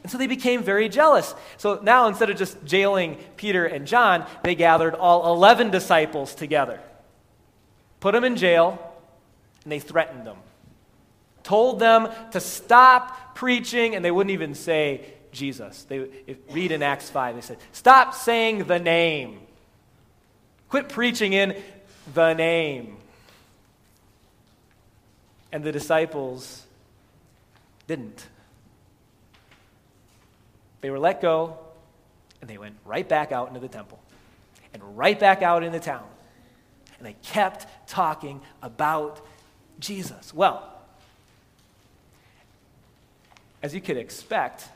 And 0.04 0.12
so 0.12 0.18
they 0.18 0.28
became 0.28 0.64
very 0.64 0.90
jealous. 0.90 1.34
So 1.58 1.80
now 1.82 2.08
instead 2.08 2.30
of 2.30 2.38
just 2.38 2.64
jailing 2.66 3.18
Peter 3.38 3.66
and 3.66 3.88
John, 3.88 4.28
they 4.44 4.54
gathered 4.54 4.96
all 4.96 5.34
11 5.34 5.72
disciples 5.72 6.36
together, 6.36 6.80
put 8.02 8.12
them 8.12 8.26
in 8.26 8.36
jail, 8.36 8.94
and 9.64 9.72
they 9.72 9.80
threatened 9.80 10.28
them. 10.28 10.38
Told 11.44 11.80
them 11.80 12.10
to 12.32 12.40
stop 12.40 13.36
preaching, 13.36 13.96
and 13.96 14.04
they 14.04 14.12
wouldn't 14.12 14.32
even 14.32 14.56
say 14.56 15.06
Jesus. 15.32 15.84
They 15.84 16.08
read 16.52 16.72
in 16.72 16.84
Acts 16.84 17.10
5, 17.10 17.36
they 17.36 17.42
said, 17.42 17.58
Stop 17.72 18.14
saying 18.14 18.66
the 18.66 18.80
name. 18.80 19.40
Quit 20.70 20.90
preaching 20.90 21.34
in 21.34 21.62
the 22.14 22.34
name. 22.34 22.98
And 25.52 25.64
the 25.64 25.72
disciples 25.72 26.66
didn't. 27.88 28.28
They 30.84 30.90
were 30.90 31.00
let 31.00 31.22
go, 31.22 31.58
and 32.42 32.50
they 32.50 32.58
went 32.58 32.76
right 32.84 33.08
back 33.08 33.32
out 33.32 33.48
into 33.48 33.62
the 33.62 33.70
temple 33.70 34.04
and 34.74 34.98
right 34.98 35.18
back 35.18 35.42
out 35.42 35.64
into 35.64 35.80
town. 35.80 36.04
And 36.98 37.08
they 37.08 37.16
kept 37.24 37.68
talking 37.88 38.42
about 38.62 39.26
Jesus. 39.80 40.34
Well, 40.34 40.70
as 43.62 43.74
you 43.74 43.80
could 43.80 43.96
expect, 43.96 44.68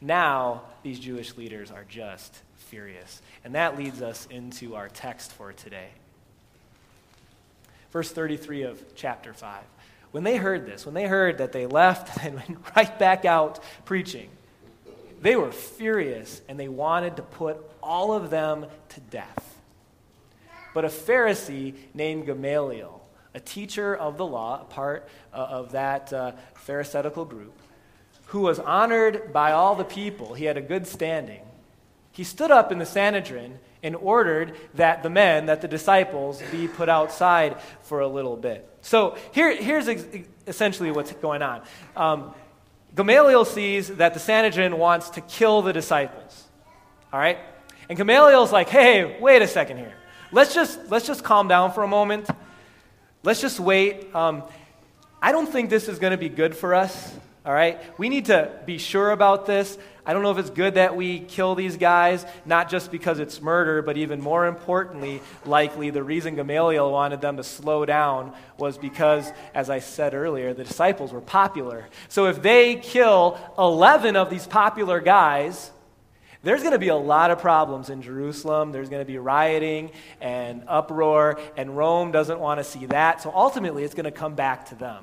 now 0.00 0.62
these 0.82 0.98
Jewish 0.98 1.36
leaders 1.36 1.70
are 1.70 1.84
just 1.88 2.36
furious. 2.56 3.22
And 3.44 3.54
that 3.54 3.78
leads 3.78 4.02
us 4.02 4.26
into 4.28 4.74
our 4.74 4.88
text 4.88 5.32
for 5.34 5.52
today. 5.52 5.90
Verse 7.92 8.10
33 8.10 8.62
of 8.62 8.82
chapter 8.96 9.32
5. 9.32 9.62
When 10.10 10.24
they 10.24 10.36
heard 10.36 10.66
this, 10.66 10.84
when 10.84 10.96
they 10.96 11.06
heard 11.06 11.38
that 11.38 11.52
they 11.52 11.66
left 11.66 12.18
and 12.24 12.34
went 12.34 12.58
right 12.74 12.98
back 12.98 13.24
out 13.24 13.62
preaching, 13.84 14.30
they 15.26 15.34
were 15.34 15.50
furious 15.50 16.40
and 16.48 16.58
they 16.58 16.68
wanted 16.68 17.16
to 17.16 17.22
put 17.22 17.58
all 17.82 18.12
of 18.12 18.30
them 18.30 18.66
to 18.90 19.00
death. 19.00 19.58
But 20.72 20.84
a 20.84 20.88
Pharisee 20.88 21.74
named 21.94 22.26
Gamaliel, 22.26 23.02
a 23.34 23.40
teacher 23.40 23.96
of 23.96 24.18
the 24.18 24.26
law, 24.26 24.60
a 24.60 24.64
part 24.64 25.08
uh, 25.32 25.38
of 25.38 25.72
that 25.72 26.12
uh, 26.12 26.32
Pharisaical 26.54 27.24
group, 27.24 27.54
who 28.26 28.40
was 28.40 28.60
honored 28.60 29.32
by 29.32 29.50
all 29.50 29.74
the 29.74 29.84
people, 29.84 30.34
he 30.34 30.44
had 30.44 30.56
a 30.56 30.60
good 30.60 30.86
standing. 30.86 31.42
He 32.12 32.22
stood 32.22 32.52
up 32.52 32.70
in 32.70 32.78
the 32.78 32.86
Sanhedrin 32.86 33.58
and 33.82 33.96
ordered 33.96 34.54
that 34.74 35.02
the 35.02 35.10
men, 35.10 35.46
that 35.46 35.60
the 35.60 35.68
disciples, 35.68 36.40
be 36.52 36.68
put 36.68 36.88
outside 36.88 37.56
for 37.82 38.00
a 38.00 38.08
little 38.08 38.36
bit. 38.36 38.68
So 38.80 39.16
here, 39.32 39.54
here's 39.56 39.88
ex- 39.88 40.06
essentially 40.46 40.92
what's 40.92 41.12
going 41.14 41.42
on. 41.42 41.62
Um, 41.96 42.34
Gamaliel 42.96 43.44
sees 43.44 43.88
that 43.96 44.14
the 44.14 44.20
Sanhedrin 44.20 44.78
wants 44.78 45.10
to 45.10 45.20
kill 45.20 45.60
the 45.60 45.72
disciples. 45.72 46.44
All 47.12 47.20
right? 47.20 47.38
And 47.88 47.96
Gamaliel's 47.96 48.52
like, 48.52 48.68
hey, 48.68 49.18
wait 49.20 49.42
a 49.42 49.46
second 49.46 49.76
here. 49.76 49.94
Let's 50.32 50.54
just, 50.54 50.78
let's 50.90 51.06
just 51.06 51.22
calm 51.22 51.46
down 51.46 51.72
for 51.72 51.82
a 51.82 51.88
moment. 51.88 52.28
Let's 53.22 53.40
just 53.40 53.60
wait. 53.60 54.14
Um, 54.14 54.42
I 55.20 55.32
don't 55.32 55.46
think 55.46 55.70
this 55.70 55.88
is 55.88 55.98
going 55.98 56.12
to 56.12 56.16
be 56.16 56.28
good 56.28 56.56
for 56.56 56.74
us. 56.74 57.14
All 57.44 57.52
right? 57.52 57.78
We 57.98 58.08
need 58.08 58.26
to 58.26 58.50
be 58.64 58.78
sure 58.78 59.10
about 59.10 59.46
this. 59.46 59.78
I 60.06 60.12
don't 60.12 60.22
know 60.22 60.30
if 60.30 60.38
it's 60.38 60.50
good 60.50 60.74
that 60.74 60.94
we 60.94 61.18
kill 61.18 61.56
these 61.56 61.76
guys, 61.76 62.24
not 62.44 62.70
just 62.70 62.92
because 62.92 63.18
it's 63.18 63.42
murder, 63.42 63.82
but 63.82 63.96
even 63.96 64.20
more 64.20 64.46
importantly, 64.46 65.20
likely 65.44 65.90
the 65.90 66.04
reason 66.04 66.36
Gamaliel 66.36 66.92
wanted 66.92 67.20
them 67.20 67.38
to 67.38 67.42
slow 67.42 67.84
down 67.84 68.32
was 68.56 68.78
because, 68.78 69.32
as 69.52 69.68
I 69.68 69.80
said 69.80 70.14
earlier, 70.14 70.54
the 70.54 70.62
disciples 70.62 71.12
were 71.12 71.20
popular. 71.20 71.88
So 72.08 72.26
if 72.26 72.40
they 72.40 72.76
kill 72.76 73.36
11 73.58 74.14
of 74.14 74.30
these 74.30 74.46
popular 74.46 75.00
guys, 75.00 75.72
there's 76.44 76.60
going 76.60 76.74
to 76.74 76.78
be 76.78 76.88
a 76.88 76.96
lot 76.96 77.32
of 77.32 77.40
problems 77.40 77.90
in 77.90 78.00
Jerusalem. 78.00 78.70
There's 78.70 78.88
going 78.88 79.02
to 79.02 79.12
be 79.12 79.18
rioting 79.18 79.90
and 80.20 80.62
uproar, 80.68 81.40
and 81.56 81.76
Rome 81.76 82.12
doesn't 82.12 82.38
want 82.38 82.60
to 82.60 82.64
see 82.64 82.86
that. 82.86 83.22
So 83.22 83.32
ultimately, 83.34 83.82
it's 83.82 83.94
going 83.94 84.04
to 84.04 84.12
come 84.12 84.36
back 84.36 84.66
to 84.66 84.76
them. 84.76 85.02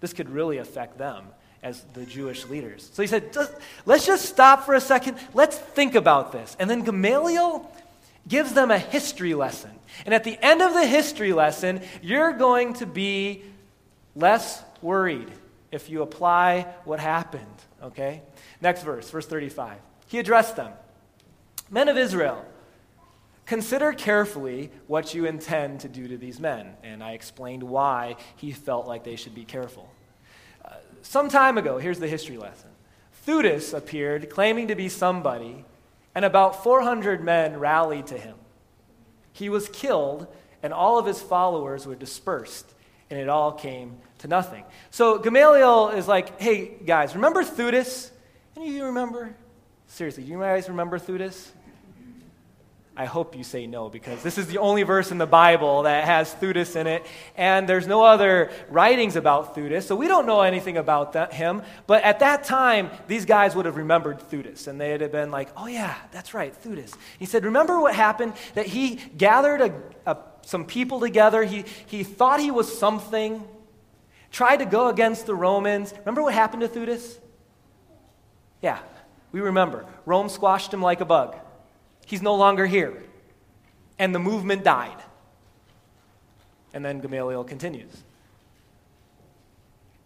This 0.00 0.12
could 0.12 0.28
really 0.28 0.58
affect 0.58 0.98
them 0.98 1.26
as 1.62 1.84
the 1.94 2.04
Jewish 2.04 2.46
leaders. 2.46 2.90
So 2.92 3.02
he 3.02 3.06
said, 3.06 3.36
let's 3.86 4.06
just 4.06 4.26
stop 4.26 4.64
for 4.64 4.74
a 4.74 4.80
second. 4.80 5.16
Let's 5.32 5.56
think 5.56 5.94
about 5.94 6.32
this. 6.32 6.56
And 6.58 6.68
then 6.68 6.82
Gamaliel 6.82 7.70
gives 8.26 8.52
them 8.52 8.70
a 8.70 8.78
history 8.78 9.34
lesson. 9.34 9.70
And 10.04 10.14
at 10.14 10.24
the 10.24 10.38
end 10.44 10.62
of 10.62 10.74
the 10.74 10.86
history 10.86 11.32
lesson, 11.32 11.80
you're 12.02 12.32
going 12.32 12.74
to 12.74 12.86
be 12.86 13.42
less 14.16 14.62
worried 14.80 15.30
if 15.70 15.88
you 15.88 16.02
apply 16.02 16.66
what 16.84 17.00
happened. 17.00 17.46
Okay? 17.82 18.22
Next 18.60 18.82
verse, 18.82 19.08
verse 19.10 19.26
35. 19.26 19.78
He 20.06 20.18
addressed 20.18 20.56
them 20.56 20.72
Men 21.72 21.88
of 21.88 21.96
Israel, 21.96 22.44
consider 23.46 23.94
carefully 23.94 24.70
what 24.88 25.14
you 25.14 25.24
intend 25.24 25.80
to 25.80 25.88
do 25.88 26.06
to 26.06 26.18
these 26.18 26.38
men. 26.38 26.74
And 26.82 27.02
I 27.02 27.12
explained 27.12 27.62
why 27.62 28.16
he 28.36 28.52
felt 28.52 28.86
like 28.86 29.04
they 29.04 29.16
should 29.16 29.34
be 29.34 29.46
careful. 29.46 29.88
Some 31.02 31.28
time 31.28 31.58
ago, 31.58 31.78
here's 31.78 31.98
the 31.98 32.08
history 32.08 32.38
lesson 32.38 32.70
Theudas 33.26 33.74
appeared 33.74 34.30
claiming 34.30 34.68
to 34.68 34.74
be 34.74 34.88
somebody, 34.88 35.64
and 36.14 36.24
about 36.24 36.62
400 36.62 37.22
men 37.22 37.58
rallied 37.58 38.06
to 38.08 38.18
him. 38.18 38.36
He 39.32 39.48
was 39.48 39.68
killed, 39.68 40.26
and 40.62 40.72
all 40.72 40.98
of 40.98 41.06
his 41.06 41.20
followers 41.20 41.86
were 41.86 41.94
dispersed, 41.94 42.72
and 43.10 43.18
it 43.18 43.28
all 43.28 43.52
came 43.52 43.98
to 44.18 44.28
nothing. 44.28 44.64
So 44.90 45.18
Gamaliel 45.18 45.90
is 45.90 46.06
like, 46.06 46.40
hey, 46.40 46.76
guys, 46.84 47.14
remember 47.14 47.42
Theudas? 47.42 48.10
Any 48.56 48.68
of 48.68 48.74
you 48.74 48.84
remember? 48.86 49.34
Seriously, 49.86 50.24
do 50.24 50.30
you 50.30 50.38
guys 50.38 50.68
remember 50.68 50.98
Theudas? 50.98 51.48
I 52.94 53.06
hope 53.06 53.36
you 53.36 53.42
say 53.42 53.66
no 53.66 53.88
because 53.88 54.22
this 54.22 54.36
is 54.36 54.48
the 54.48 54.58
only 54.58 54.82
verse 54.82 55.10
in 55.10 55.16
the 55.16 55.26
Bible 55.26 55.84
that 55.84 56.04
has 56.04 56.34
Theudas 56.34 56.76
in 56.76 56.86
it, 56.86 57.06
and 57.36 57.66
there's 57.66 57.86
no 57.86 58.04
other 58.04 58.50
writings 58.68 59.16
about 59.16 59.56
Theudas, 59.56 59.84
so 59.84 59.96
we 59.96 60.08
don't 60.08 60.26
know 60.26 60.42
anything 60.42 60.76
about 60.76 61.14
that, 61.14 61.32
him. 61.32 61.62
But 61.86 62.02
at 62.04 62.18
that 62.18 62.44
time, 62.44 62.90
these 63.06 63.24
guys 63.24 63.56
would 63.56 63.64
have 63.64 63.78
remembered 63.78 64.18
Theudas, 64.18 64.68
and 64.68 64.78
they'd 64.78 65.00
have 65.00 65.10
been 65.10 65.30
like, 65.30 65.48
oh, 65.56 65.66
yeah, 65.66 65.94
that's 66.10 66.34
right, 66.34 66.54
Theudas. 66.62 66.94
He 67.18 67.24
said, 67.24 67.46
Remember 67.46 67.80
what 67.80 67.94
happened? 67.94 68.34
That 68.54 68.66
he 68.66 68.96
gathered 68.96 69.62
a, 69.62 69.82
a, 70.04 70.18
some 70.42 70.66
people 70.66 71.00
together, 71.00 71.44
he, 71.44 71.64
he 71.86 72.04
thought 72.04 72.40
he 72.40 72.50
was 72.50 72.78
something, 72.78 73.42
tried 74.30 74.58
to 74.58 74.66
go 74.66 74.88
against 74.88 75.24
the 75.24 75.34
Romans. 75.34 75.94
Remember 76.00 76.22
what 76.22 76.34
happened 76.34 76.60
to 76.60 76.68
Theudas? 76.68 77.18
Yeah, 78.60 78.80
we 79.32 79.40
remember. 79.40 79.86
Rome 80.04 80.28
squashed 80.28 80.74
him 80.74 80.82
like 80.82 81.00
a 81.00 81.06
bug. 81.06 81.36
He's 82.06 82.22
no 82.22 82.34
longer 82.34 82.66
here. 82.66 83.02
And 83.98 84.14
the 84.14 84.18
movement 84.18 84.64
died. 84.64 84.96
And 86.74 86.84
then 86.84 87.00
Gamaliel 87.00 87.44
continues. 87.44 88.02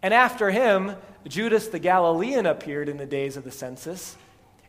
And 0.01 0.13
after 0.13 0.51
him, 0.51 0.95
Judas 1.27 1.67
the 1.67 1.79
Galilean 1.79 2.45
appeared 2.45 2.89
in 2.89 2.97
the 2.97 3.05
days 3.05 3.37
of 3.37 3.43
the 3.43 3.51
census, 3.51 4.15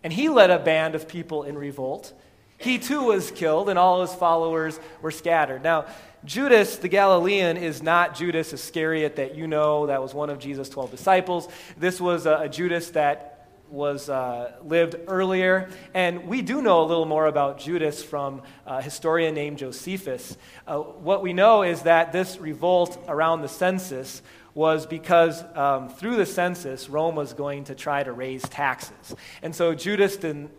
and 0.02 0.12
he 0.12 0.28
led 0.28 0.50
a 0.50 0.58
band 0.58 0.94
of 0.94 1.08
people 1.08 1.42
in 1.42 1.58
revolt. 1.58 2.12
He 2.56 2.78
too 2.78 3.04
was 3.04 3.30
killed, 3.30 3.68
and 3.68 3.78
all 3.78 4.00
his 4.00 4.14
followers 4.14 4.80
were 5.00 5.11
scattered. 5.11 5.62
Now, 5.62 5.87
Judas 6.25 6.76
the 6.76 6.88
Galilean 6.88 7.56
is 7.56 7.82
not 7.82 8.16
Judas 8.16 8.52
Iscariot 8.52 9.16
that 9.16 9.37
you 9.37 9.47
know, 9.47 9.87
that 9.87 10.02
was 10.02 10.14
one 10.14 10.30
of 10.30 10.40
Jesus' 10.40 10.68
12 10.68 10.90
disciples. 10.90 11.49
This 11.76 12.00
was 12.00 12.26
a, 12.26 12.38
a 12.42 12.49
Judas 12.49 12.90
that 12.90 13.38
was 13.70 14.08
uh, 14.08 14.52
lived 14.64 14.96
earlier. 15.06 15.68
And 15.94 16.26
we 16.26 16.42
do 16.42 16.62
know 16.62 16.82
a 16.82 16.87
little 16.87 17.06
more 17.06 17.26
about 17.26 17.58
Judas 17.58 18.02
from 18.02 18.42
a 18.66 18.80
historian 18.82 19.34
named 19.34 19.58
Josephus. 19.58 20.37
Uh, 20.66 20.78
what 20.78 21.22
we 21.22 21.32
know 21.32 21.62
is 21.62 21.82
that 21.82 22.12
this 22.12 22.38
revolt 22.38 22.98
around 23.08 23.42
the 23.42 23.48
census 23.48 24.22
was 24.54 24.87
because 24.87 25.44
um, 25.54 25.88
through 25.88 26.16
the 26.16 26.26
census, 26.26 26.88
Rome 26.88 27.14
was 27.14 27.32
going 27.32 27.64
to 27.64 27.75
try 27.75 28.02
to 28.02 28.12
raise 28.12 28.42
taxes. 28.42 29.14
And 29.42 29.54
so 29.54 29.75
Judas 29.75 30.16
didn't, 30.16 30.50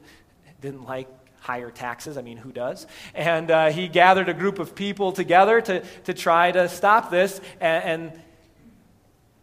didn't 0.61 0.85
like 0.85 1.07
higher 1.39 1.71
taxes. 1.71 2.17
I 2.17 2.21
mean, 2.21 2.37
who 2.37 2.51
does? 2.51 2.87
And 3.13 3.49
uh, 3.49 3.71
he 3.71 3.87
gathered 3.87 4.29
a 4.29 4.33
group 4.33 4.59
of 4.59 4.75
people 4.75 5.11
together 5.11 5.59
to, 5.61 5.81
to 6.05 6.13
try 6.13 6.51
to 6.51 6.69
stop 6.69 7.09
this. 7.09 7.41
And, 7.59 7.83
and, 7.83 8.21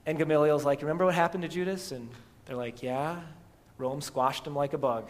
and 0.07 0.19
Gamaliel's 0.19 0.65
like, 0.65 0.83
Remember 0.83 1.05
what 1.05 1.15
happened 1.15 1.43
to 1.43 1.49
Judas? 1.49 1.93
And 1.93 2.09
they're 2.45 2.57
like, 2.57 2.83
Yeah. 2.83 3.21
Rome 3.79 4.01
squashed 4.01 4.47
him 4.47 4.55
like 4.55 4.73
a 4.73 4.79
bug. 4.79 5.09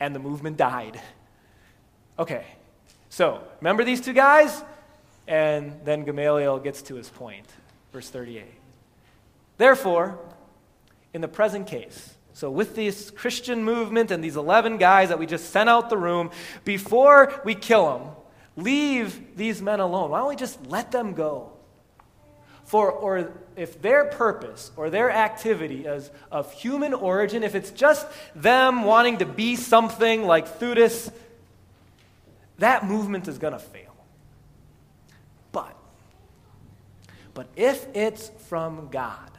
and 0.00 0.14
the 0.14 0.18
movement 0.18 0.56
died. 0.56 1.00
Okay, 2.18 2.44
so 3.08 3.42
remember 3.60 3.84
these 3.84 4.00
two 4.00 4.12
guys? 4.12 4.62
And 5.26 5.80
then 5.84 6.04
Gamaliel 6.04 6.58
gets 6.58 6.82
to 6.82 6.94
his 6.96 7.08
point. 7.08 7.46
Verse 7.92 8.10
38. 8.10 8.44
Therefore, 9.56 10.18
in 11.12 11.20
the 11.20 11.28
present 11.28 11.66
case, 11.66 12.14
so, 12.34 12.50
with 12.50 12.74
this 12.74 13.12
Christian 13.12 13.62
movement 13.62 14.10
and 14.10 14.22
these 14.22 14.34
11 14.34 14.78
guys 14.78 15.10
that 15.10 15.20
we 15.20 15.24
just 15.26 15.50
sent 15.50 15.70
out 15.70 15.88
the 15.88 15.96
room, 15.96 16.32
before 16.64 17.40
we 17.44 17.54
kill 17.54 17.96
them, 17.96 18.08
leave 18.56 19.36
these 19.36 19.62
men 19.62 19.78
alone. 19.78 20.10
Why 20.10 20.18
don't 20.18 20.30
we 20.30 20.36
just 20.36 20.66
let 20.66 20.90
them 20.90 21.14
go? 21.14 21.52
For, 22.64 22.90
or 22.90 23.32
if 23.56 23.82
their 23.82 24.06
purpose 24.06 24.72
or 24.76 24.90
their 24.90 25.10
activity 25.10 25.86
is 25.86 26.10
of 26.32 26.52
human 26.52 26.94
origin, 26.94 27.42
if 27.42 27.54
it's 27.54 27.70
just 27.70 28.06
them 28.34 28.84
wanting 28.84 29.18
to 29.18 29.26
be 29.26 29.56
something 29.56 30.24
like 30.24 30.58
Theudas, 30.58 31.12
that 32.58 32.86
movement 32.86 33.28
is 33.28 33.38
going 33.38 33.52
to 33.52 33.58
fail. 33.58 33.94
But, 35.52 35.76
but 37.34 37.48
if 37.54 37.86
it's 37.94 38.30
from 38.48 38.88
God, 38.90 39.30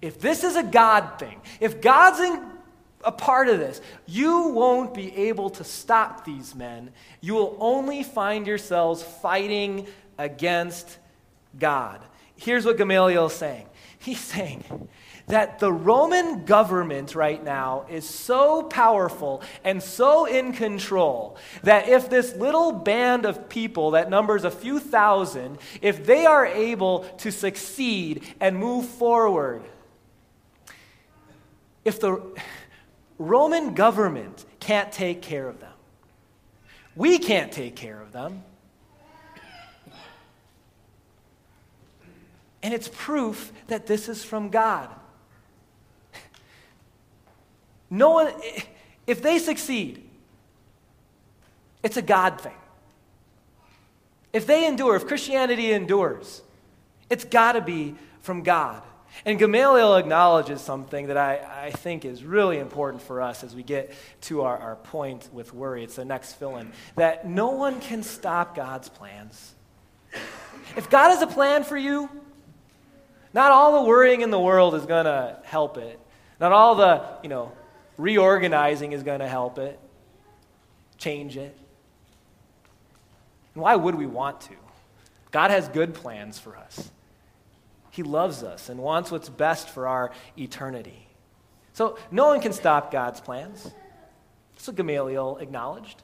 if 0.00 0.20
this 0.20 0.44
is 0.44 0.54
a 0.54 0.62
God 0.62 1.18
thing, 1.18 1.40
if 1.60 1.80
God's 1.80 2.20
in, 2.20 2.58
a 3.04 3.12
part 3.12 3.48
of 3.48 3.58
this, 3.58 3.80
you 4.06 4.48
won't 4.48 4.92
be 4.92 5.14
able 5.16 5.50
to 5.50 5.64
stop 5.64 6.24
these 6.24 6.54
men. 6.54 6.90
You 7.20 7.34
will 7.34 7.56
only 7.60 8.02
find 8.02 8.46
yourselves 8.46 9.02
fighting 9.02 9.86
against 10.18 10.98
God. 11.58 12.00
Here's 12.38 12.64
what 12.64 12.78
Gamaliel 12.78 13.26
is 13.26 13.32
saying 13.34 13.66
He's 13.98 14.20
saying 14.20 14.88
that 15.26 15.58
the 15.58 15.72
Roman 15.72 16.44
government 16.44 17.14
right 17.14 17.42
now 17.42 17.84
is 17.90 18.08
so 18.08 18.62
powerful 18.62 19.42
and 19.64 19.82
so 19.82 20.24
in 20.24 20.52
control 20.52 21.36
that 21.64 21.88
if 21.88 22.08
this 22.08 22.34
little 22.36 22.72
band 22.72 23.26
of 23.26 23.48
people 23.48 23.90
that 23.90 24.08
numbers 24.08 24.44
a 24.44 24.50
few 24.50 24.78
thousand, 24.78 25.58
if 25.82 26.06
they 26.06 26.24
are 26.24 26.46
able 26.46 27.00
to 27.18 27.30
succeed 27.30 28.22
and 28.40 28.56
move 28.56 28.86
forward, 28.86 29.62
if 31.84 32.00
the 32.00 32.22
Roman 33.18 33.74
government 33.74 34.46
can't 34.60 34.92
take 34.92 35.20
care 35.20 35.48
of 35.48 35.60
them, 35.60 35.72
we 36.94 37.18
can't 37.18 37.52
take 37.52 37.76
care 37.76 38.00
of 38.00 38.12
them. 38.12 38.44
And 42.62 42.74
it's 42.74 42.88
proof 42.88 43.52
that 43.68 43.86
this 43.86 44.08
is 44.08 44.24
from 44.24 44.48
God. 44.50 44.88
No 47.90 48.10
one, 48.10 48.32
if 49.06 49.22
they 49.22 49.38
succeed, 49.38 50.04
it's 51.82 51.96
a 51.96 52.02
God 52.02 52.40
thing. 52.40 52.52
If 54.32 54.46
they 54.46 54.66
endure, 54.66 54.96
if 54.96 55.06
Christianity 55.06 55.72
endures, 55.72 56.42
it's 57.08 57.24
got 57.24 57.52
to 57.52 57.60
be 57.60 57.94
from 58.20 58.42
God. 58.42 58.82
And 59.24 59.38
Gamaliel 59.38 59.96
acknowledges 59.96 60.60
something 60.60 61.06
that 61.06 61.16
I, 61.16 61.66
I 61.66 61.70
think 61.70 62.04
is 62.04 62.22
really 62.22 62.58
important 62.58 63.02
for 63.02 63.22
us 63.22 63.42
as 63.42 63.54
we 63.54 63.62
get 63.62 63.94
to 64.22 64.42
our, 64.42 64.58
our 64.58 64.76
point 64.76 65.28
with 65.32 65.54
worry. 65.54 65.82
It's 65.82 65.96
the 65.96 66.04
next 66.04 66.34
fill 66.34 66.56
in 66.58 66.70
that 66.96 67.26
no 67.26 67.50
one 67.50 67.80
can 67.80 68.02
stop 68.02 68.54
God's 68.54 68.90
plans. 68.90 69.54
If 70.76 70.90
God 70.90 71.08
has 71.08 71.22
a 71.22 71.26
plan 71.26 71.64
for 71.64 71.76
you, 71.76 72.10
not 73.38 73.52
all 73.52 73.80
the 73.80 73.88
worrying 73.88 74.22
in 74.22 74.32
the 74.32 74.40
world 74.40 74.74
is 74.74 74.84
going 74.84 75.04
to 75.04 75.38
help 75.44 75.78
it. 75.78 76.00
Not 76.40 76.50
all 76.50 76.74
the, 76.74 77.04
you 77.22 77.28
know, 77.28 77.52
reorganizing 77.96 78.90
is 78.90 79.04
going 79.04 79.20
to 79.20 79.28
help 79.28 79.60
it, 79.60 79.78
change 80.96 81.36
it. 81.36 81.56
And 83.54 83.62
why 83.62 83.76
would 83.76 83.94
we 83.94 84.06
want 84.06 84.40
to? 84.40 84.54
God 85.30 85.52
has 85.52 85.68
good 85.68 85.94
plans 85.94 86.40
for 86.40 86.56
us. 86.56 86.90
He 87.92 88.02
loves 88.02 88.42
us 88.42 88.68
and 88.68 88.80
wants 88.80 89.12
what's 89.12 89.28
best 89.28 89.68
for 89.68 89.86
our 89.86 90.10
eternity. 90.36 91.06
So 91.74 91.96
no 92.10 92.26
one 92.26 92.40
can 92.40 92.52
stop 92.52 92.90
God's 92.90 93.20
plans. 93.20 93.70
That's 94.54 94.66
what 94.66 94.74
Gamaliel 94.74 95.36
acknowledged. 95.36 96.02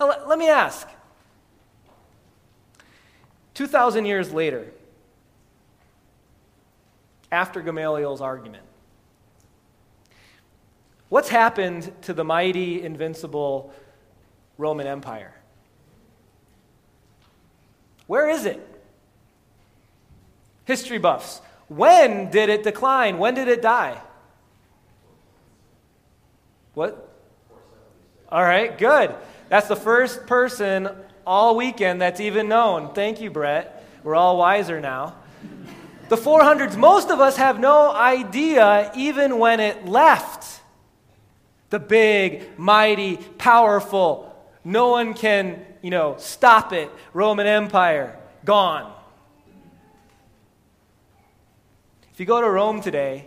Now, 0.00 0.08
let, 0.08 0.26
let 0.26 0.40
me 0.40 0.48
ask 0.48 0.88
2,000 3.54 4.06
years 4.06 4.32
later, 4.32 4.72
after 7.30 7.60
Gamaliel's 7.60 8.20
argument, 8.20 8.64
what's 11.08 11.28
happened 11.28 11.92
to 12.02 12.12
the 12.12 12.24
mighty, 12.24 12.82
invincible 12.82 13.72
Roman 14.58 14.86
Empire? 14.86 15.34
Where 18.06 18.28
is 18.28 18.46
it? 18.46 18.76
history 20.66 20.98
buffs. 20.98 21.40
When 21.68 22.30
did 22.30 22.50
it 22.50 22.62
decline? 22.62 23.18
When 23.18 23.34
did 23.34 23.48
it 23.48 23.62
die? 23.62 23.98
What? 26.74 27.08
All 28.28 28.42
right, 28.42 28.76
good. 28.76 29.14
That's 29.48 29.68
the 29.68 29.76
first 29.76 30.26
person 30.26 30.90
all 31.26 31.56
weekend 31.56 32.02
that's 32.02 32.20
even 32.20 32.48
known. 32.48 32.92
Thank 32.92 33.20
you, 33.20 33.30
Brett. 33.30 33.84
We're 34.02 34.14
all 34.14 34.36
wiser 34.36 34.80
now. 34.80 35.14
The 36.08 36.16
400s, 36.16 36.76
most 36.76 37.10
of 37.10 37.20
us 37.20 37.36
have 37.36 37.58
no 37.58 37.92
idea 37.92 38.92
even 38.94 39.38
when 39.38 39.58
it 39.58 39.86
left. 39.86 40.60
The 41.70 41.80
big, 41.80 42.56
mighty, 42.58 43.16
powerful, 43.16 44.32
no 44.62 44.88
one 44.90 45.14
can, 45.14 45.64
you 45.82 45.90
know, 45.90 46.14
stop 46.18 46.72
it 46.72 46.90
Roman 47.12 47.46
Empire, 47.46 48.16
gone. 48.44 48.92
If 52.12 52.20
you 52.20 52.26
go 52.26 52.40
to 52.40 52.48
Rome 52.48 52.80
today, 52.80 53.26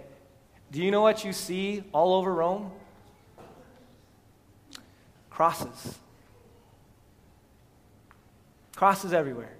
do 0.72 0.82
you 0.82 0.90
know 0.90 1.02
what 1.02 1.26
you 1.26 1.34
see 1.34 1.84
all 1.92 2.14
over 2.14 2.34
Rome? 2.34 2.72
Crosses. 5.30 6.00
Crosses 8.76 9.12
everywhere. 9.12 9.59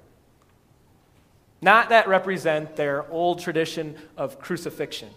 Not 1.62 1.90
that 1.90 2.08
represent 2.08 2.76
their 2.76 3.10
old 3.12 3.40
tradition 3.40 3.96
of 4.16 4.40
crucifixion, 4.40 5.10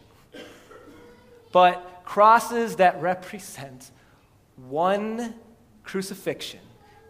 but 1.52 2.02
crosses 2.04 2.76
that 2.76 3.00
represent 3.00 3.90
one 4.56 5.34
crucifixion 5.84 6.60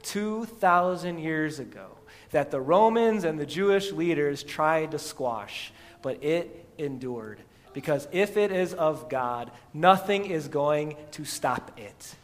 2,000 0.03 1.19
years 1.19 1.59
ago 1.59 1.87
that 2.31 2.51
the 2.51 2.61
Romans 2.61 3.25
and 3.25 3.39
the 3.39 3.47
Jewish 3.47 3.93
leaders 3.93 4.43
tried 4.43 4.91
to 4.91 4.99
squash, 4.99 5.73
but 6.03 6.23
it 6.23 6.67
endured. 6.79 7.41
Because 7.73 8.09
if 8.13 8.37
it 8.37 8.53
is 8.53 8.75
of 8.75 9.09
God, 9.09 9.51
nothing 9.73 10.27
is 10.27 10.49
going 10.49 10.97
to 11.13 11.25
stop 11.25 11.79
it. 11.79 12.15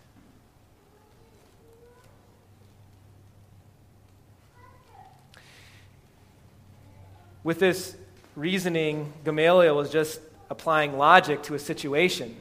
With 7.45 7.59
this 7.59 7.97
reasoning, 8.35 9.13
Gamaliel 9.25 9.77
was 9.77 9.91
just 9.91 10.21
applying 10.51 10.97
logic 10.97 11.43
to 11.45 11.55
a 11.55 11.59
situation. 11.59 12.37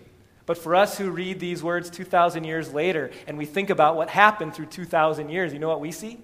But 0.45 0.57
for 0.57 0.75
us 0.75 0.97
who 0.97 1.11
read 1.11 1.39
these 1.39 1.61
words 1.61 1.89
2,000 1.89 2.45
years 2.45 2.73
later 2.73 3.11
and 3.27 3.37
we 3.37 3.45
think 3.45 3.69
about 3.69 3.97
what 3.97 4.09
happened 4.09 4.53
through 4.53 4.67
2,000 4.67 5.29
years, 5.29 5.51
you 5.51 5.59
know 5.59 5.67
what 5.67 5.81
we 5.81 5.91
see? 5.91 6.19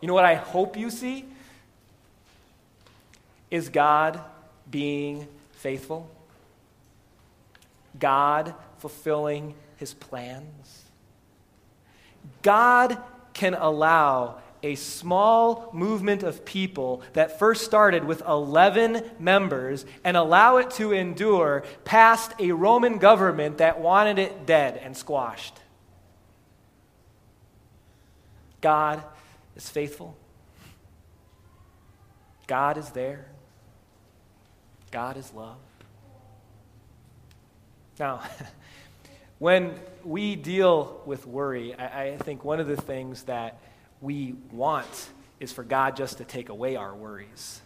You 0.00 0.08
know 0.08 0.14
what 0.14 0.24
I 0.24 0.34
hope 0.34 0.76
you 0.76 0.90
see? 0.90 1.24
Is 3.50 3.68
God 3.68 4.20
being 4.68 5.28
faithful? 5.52 6.10
God 7.98 8.52
fulfilling 8.78 9.54
his 9.76 9.94
plans? 9.94 10.84
God 12.42 12.98
can 13.32 13.54
allow 13.54 14.38
a 14.62 14.74
small 14.74 15.70
movement 15.72 16.22
of 16.22 16.44
people 16.44 17.02
that 17.12 17.38
first 17.38 17.64
started 17.64 18.04
with 18.04 18.22
11 18.22 19.02
members 19.18 19.84
and 20.04 20.16
allow 20.16 20.56
it 20.56 20.70
to 20.72 20.92
endure 20.92 21.64
past 21.84 22.32
a 22.38 22.52
Roman 22.52 22.98
government 22.98 23.58
that 23.58 23.80
wanted 23.80 24.18
it 24.18 24.46
dead 24.46 24.80
and 24.82 24.96
squashed. 24.96 25.58
God 28.60 29.02
is 29.54 29.68
faithful. 29.68 30.16
God 32.46 32.78
is 32.78 32.90
there. 32.90 33.26
God 34.90 35.16
is 35.16 35.32
love. 35.32 35.56
Now, 37.98 38.22
when 39.38 39.74
we 40.04 40.36
deal 40.36 41.00
with 41.06 41.26
worry, 41.26 41.74
I, 41.74 42.02
I, 42.02 42.16
think 42.18 42.44
one 42.44 42.60
of 42.60 42.66
the 42.66 42.76
things 42.76 43.24
that 43.24 43.58
we 44.00 44.34
want 44.52 45.08
is 45.40 45.52
for 45.52 45.64
God 45.64 45.96
just 45.96 46.18
to 46.18 46.24
take 46.24 46.48
away 46.48 46.76
our 46.76 46.94
worries. 46.94 47.60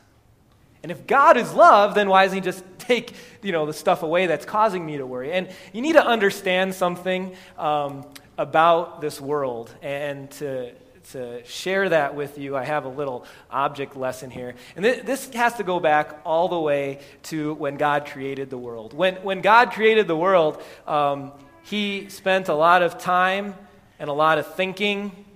And 0.82 0.90
if 0.90 1.06
God 1.06 1.36
is 1.36 1.52
love, 1.52 1.94
then 1.94 2.08
why 2.08 2.24
doesn't 2.24 2.38
He 2.38 2.40
just 2.40 2.64
take 2.78 3.12
you 3.42 3.52
know, 3.52 3.66
the 3.66 3.72
stuff 3.72 4.02
away 4.02 4.26
that's 4.26 4.46
causing 4.46 4.84
me 4.84 4.96
to 4.96 5.06
worry? 5.06 5.32
And 5.32 5.48
you 5.72 5.82
need 5.82 5.92
to 5.92 6.04
understand 6.04 6.74
something 6.74 7.34
um, 7.58 8.06
about 8.38 9.00
this 9.00 9.20
world 9.20 9.72
and 9.82 10.30
to, 10.32 10.72
to 11.12 11.44
share 11.44 11.90
that 11.90 12.14
with 12.14 12.38
you, 12.38 12.56
I 12.56 12.64
have 12.64 12.86
a 12.86 12.88
little 12.88 13.26
object 13.50 13.94
lesson 13.94 14.30
here. 14.30 14.54
And 14.74 14.84
th- 14.84 15.04
this 15.04 15.28
has 15.34 15.54
to 15.54 15.64
go 15.64 15.80
back 15.80 16.20
all 16.24 16.48
the 16.48 16.58
way 16.58 17.00
to 17.24 17.54
when 17.54 17.76
God 17.76 18.06
created 18.06 18.48
the 18.48 18.58
world. 18.58 18.94
When, 18.94 19.16
when 19.16 19.42
God 19.42 19.72
created 19.72 20.08
the 20.08 20.16
world, 20.16 20.62
um, 20.86 21.32
He 21.62 22.08
spent 22.08 22.48
a 22.48 22.54
lot 22.54 22.82
of 22.82 22.96
time 22.96 23.54
and 23.98 24.08
a 24.08 24.14
lot 24.14 24.38
of 24.38 24.54
thinking. 24.54 25.26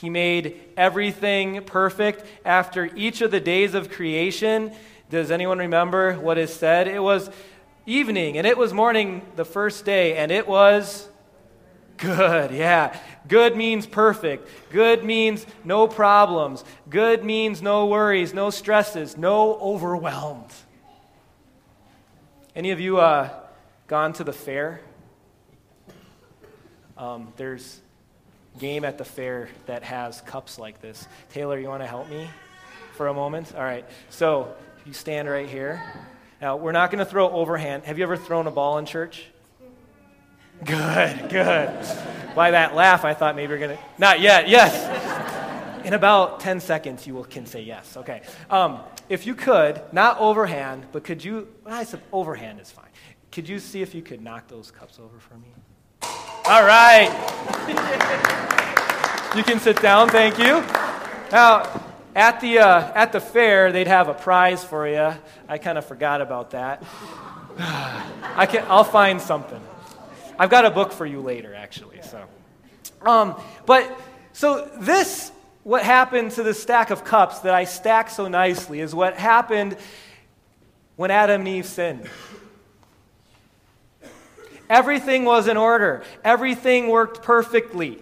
He 0.00 0.10
made 0.10 0.60
everything 0.76 1.62
perfect. 1.64 2.24
After 2.44 2.88
each 2.96 3.20
of 3.20 3.30
the 3.30 3.40
days 3.40 3.74
of 3.74 3.90
creation, 3.90 4.72
does 5.10 5.30
anyone 5.30 5.58
remember 5.58 6.14
what 6.14 6.38
is 6.38 6.52
said? 6.52 6.88
It 6.88 7.02
was 7.02 7.30
evening 7.86 8.38
and 8.38 8.46
it 8.46 8.56
was 8.56 8.72
morning 8.72 9.22
the 9.36 9.44
first 9.44 9.84
day, 9.84 10.16
and 10.16 10.30
it 10.32 10.46
was 10.46 11.08
Good, 12.00 12.52
yeah. 12.52 12.98
Good 13.28 13.56
means 13.56 13.86
perfect. 13.86 14.48
Good 14.70 15.04
means 15.04 15.46
no 15.64 15.86
problems. 15.86 16.64
Good 16.88 17.24
means 17.24 17.60
no 17.60 17.86
worries, 17.86 18.32
no 18.32 18.48
stresses, 18.48 19.18
no 19.18 19.54
overwhelmed. 19.56 20.50
Any 22.56 22.70
of 22.70 22.80
you 22.80 22.98
uh, 22.98 23.28
gone 23.86 24.14
to 24.14 24.24
the 24.24 24.32
fair? 24.32 24.80
Um, 26.96 27.34
there's 27.36 27.80
game 28.60 28.84
at 28.84 28.98
the 28.98 29.04
fair 29.04 29.48
that 29.66 29.82
has 29.82 30.20
cups 30.20 30.58
like 30.58 30.80
this. 30.80 31.08
Taylor, 31.30 31.58
you 31.58 31.68
want 31.68 31.82
to 31.82 31.88
help 31.88 32.08
me 32.08 32.28
for 32.92 33.08
a 33.08 33.14
moment? 33.14 33.54
All 33.54 33.62
right. 33.62 33.84
So 34.10 34.54
you 34.84 34.92
stand 34.92 35.28
right 35.28 35.48
here. 35.48 35.82
Now, 36.40 36.56
we're 36.56 36.72
not 36.72 36.90
going 36.90 37.00
to 37.00 37.10
throw 37.10 37.30
overhand. 37.30 37.84
Have 37.84 37.98
you 37.98 38.04
ever 38.04 38.16
thrown 38.16 38.46
a 38.46 38.50
ball 38.50 38.78
in 38.78 38.86
church? 38.86 39.24
Good, 40.64 41.30
good. 41.30 41.86
By 42.34 42.50
that 42.52 42.74
laugh, 42.74 43.04
I 43.04 43.14
thought 43.14 43.34
maybe 43.34 43.50
you're 43.50 43.58
going 43.58 43.76
to. 43.76 43.82
Not 43.98 44.20
yet, 44.20 44.48
yes. 44.48 45.86
In 45.86 45.94
about 45.94 46.40
10 46.40 46.60
seconds, 46.60 47.06
you 47.06 47.14
will, 47.14 47.24
can 47.24 47.46
say 47.46 47.62
yes. 47.62 47.96
Okay. 47.96 48.22
Um, 48.50 48.80
if 49.08 49.26
you 49.26 49.34
could, 49.34 49.80
not 49.92 50.18
overhand, 50.18 50.86
but 50.92 51.02
could 51.04 51.24
you, 51.24 51.48
well, 51.64 51.74
I 51.74 51.84
said 51.84 52.00
overhand 52.12 52.60
is 52.60 52.70
fine. 52.70 52.84
Could 53.32 53.48
you 53.48 53.58
see 53.58 53.80
if 53.80 53.94
you 53.94 54.02
could 54.02 54.20
knock 54.20 54.48
those 54.48 54.70
cups 54.70 54.98
over 54.98 55.18
for 55.18 55.34
me? 55.34 55.48
All 56.50 56.64
right. 56.64 57.08
you 59.36 59.44
can 59.44 59.60
sit 59.60 59.80
down, 59.80 60.08
thank 60.08 60.36
you. 60.36 60.64
Now, 61.30 61.80
at 62.16 62.40
the, 62.40 62.58
uh, 62.58 62.92
at 62.92 63.12
the 63.12 63.20
fair, 63.20 63.70
they'd 63.70 63.86
have 63.86 64.08
a 64.08 64.14
prize 64.14 64.64
for 64.64 64.88
you. 64.88 65.12
I 65.48 65.58
kind 65.58 65.78
of 65.78 65.84
forgot 65.84 66.20
about 66.20 66.50
that. 66.50 66.82
I 67.56 68.48
can, 68.50 68.64
I'll 68.68 68.82
find 68.82 69.20
something. 69.20 69.62
I've 70.40 70.50
got 70.50 70.64
a 70.64 70.72
book 70.72 70.90
for 70.90 71.06
you 71.06 71.20
later, 71.20 71.54
actually. 71.54 72.02
So, 72.02 72.24
um, 73.02 73.40
but 73.64 73.88
so 74.32 74.68
this, 74.80 75.30
what 75.62 75.84
happened 75.84 76.32
to 76.32 76.42
the 76.42 76.52
stack 76.52 76.90
of 76.90 77.04
cups 77.04 77.38
that 77.42 77.54
I 77.54 77.62
stacked 77.62 78.10
so 78.10 78.26
nicely, 78.26 78.80
is 78.80 78.92
what 78.92 79.16
happened 79.16 79.76
when 80.96 81.12
Adam 81.12 81.42
and 81.42 81.48
Eve 81.48 81.66
sinned. 81.66 82.10
Everything 84.70 85.24
was 85.24 85.48
in 85.48 85.56
order. 85.56 86.02
Everything 86.24 86.88
worked 86.88 87.22
perfectly. 87.22 87.98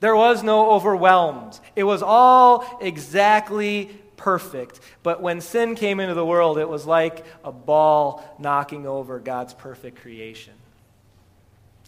There 0.00 0.16
was 0.16 0.42
no 0.42 0.70
overwhelmed. 0.70 1.60
It 1.76 1.84
was 1.84 2.02
all 2.02 2.78
exactly 2.80 3.90
perfect. 4.16 4.80
But 5.02 5.20
when 5.20 5.40
sin 5.40 5.74
came 5.74 6.00
into 6.00 6.14
the 6.14 6.24
world, 6.24 6.56
it 6.58 6.68
was 6.68 6.86
like 6.86 7.26
a 7.44 7.52
ball 7.52 8.24
knocking 8.38 8.86
over 8.86 9.18
God's 9.18 9.54
perfect 9.54 10.00
creation. 10.00 10.54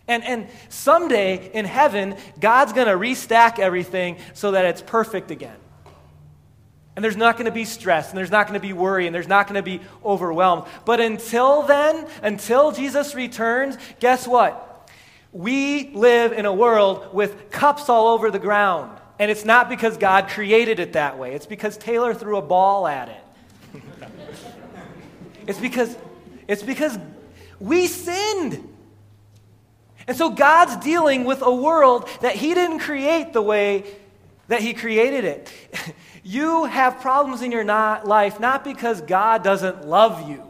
And, 0.07 0.25
and 0.25 0.49
someday 0.69 1.51
in 1.53 1.65
heaven, 1.65 2.17
God's 2.41 2.73
going 2.73 2.89
to 2.89 2.95
restack 2.95 3.59
everything 3.59 4.19
so 4.35 4.51
that 4.51 4.65
it's 4.65 4.83
perfect 4.83 5.31
again. 5.31 5.57
And 7.01 7.05
there's 7.07 7.17
not 7.17 7.37
going 7.39 7.47
to 7.47 7.51
be 7.51 7.65
stress, 7.65 8.11
and 8.11 8.19
there's 8.19 8.31
not 8.31 8.47
going 8.47 8.61
to 8.61 8.63
be 8.63 8.75
worry, 8.75 9.07
and 9.07 9.15
there's 9.15 9.27
not 9.27 9.47
going 9.47 9.55
to 9.55 9.63
be 9.63 9.81
overwhelmed. 10.05 10.65
But 10.85 11.01
until 11.01 11.63
then, 11.63 12.07
until 12.23 12.73
Jesus 12.73 13.15
returns, 13.15 13.79
guess 14.01 14.29
what? 14.29 14.87
We 15.33 15.95
live 15.95 16.33
in 16.33 16.45
a 16.45 16.53
world 16.53 17.15
with 17.15 17.51
cups 17.51 17.89
all 17.89 18.09
over 18.09 18.31
the 18.31 18.39
ground. 18.39 19.01
And 19.19 19.31
it's 19.31 19.47
not 19.47 19.71
because 19.71 19.97
God 19.97 20.29
created 20.29 20.79
it 20.79 20.93
that 20.93 21.19
way, 21.19 21.33
it's 21.35 21.47
because 21.47 21.79
Taylor 21.79 22.13
threw 22.13 22.37
a 22.37 22.43
ball 22.43 22.87
at 22.87 23.09
it. 23.09 23.83
it's 25.47 25.59
because 25.59 25.97
it's 26.49 26.63
because 26.63 26.99
we 27.59 27.87
sinned. 27.87 28.69
And 30.07 30.15
so 30.15 30.29
God's 30.29 30.77
dealing 30.85 31.25
with 31.25 31.41
a 31.41 31.55
world 31.55 32.11
that 32.21 32.37
He 32.37 32.53
didn't 32.53 32.81
create 32.81 33.33
the 33.33 33.41
way 33.41 33.85
that 34.49 34.61
He 34.61 34.75
created 34.75 35.25
it. 35.25 35.51
You 36.23 36.65
have 36.65 37.01
problems 37.01 37.43
in 37.43 37.53
your 37.53 37.65
not 37.65 38.07
life 38.07 38.41
not 38.41 38.65
because 38.65 39.01
God 39.01 39.43
doesn't 39.43 39.87
love 39.87 40.29
you, 40.29 40.43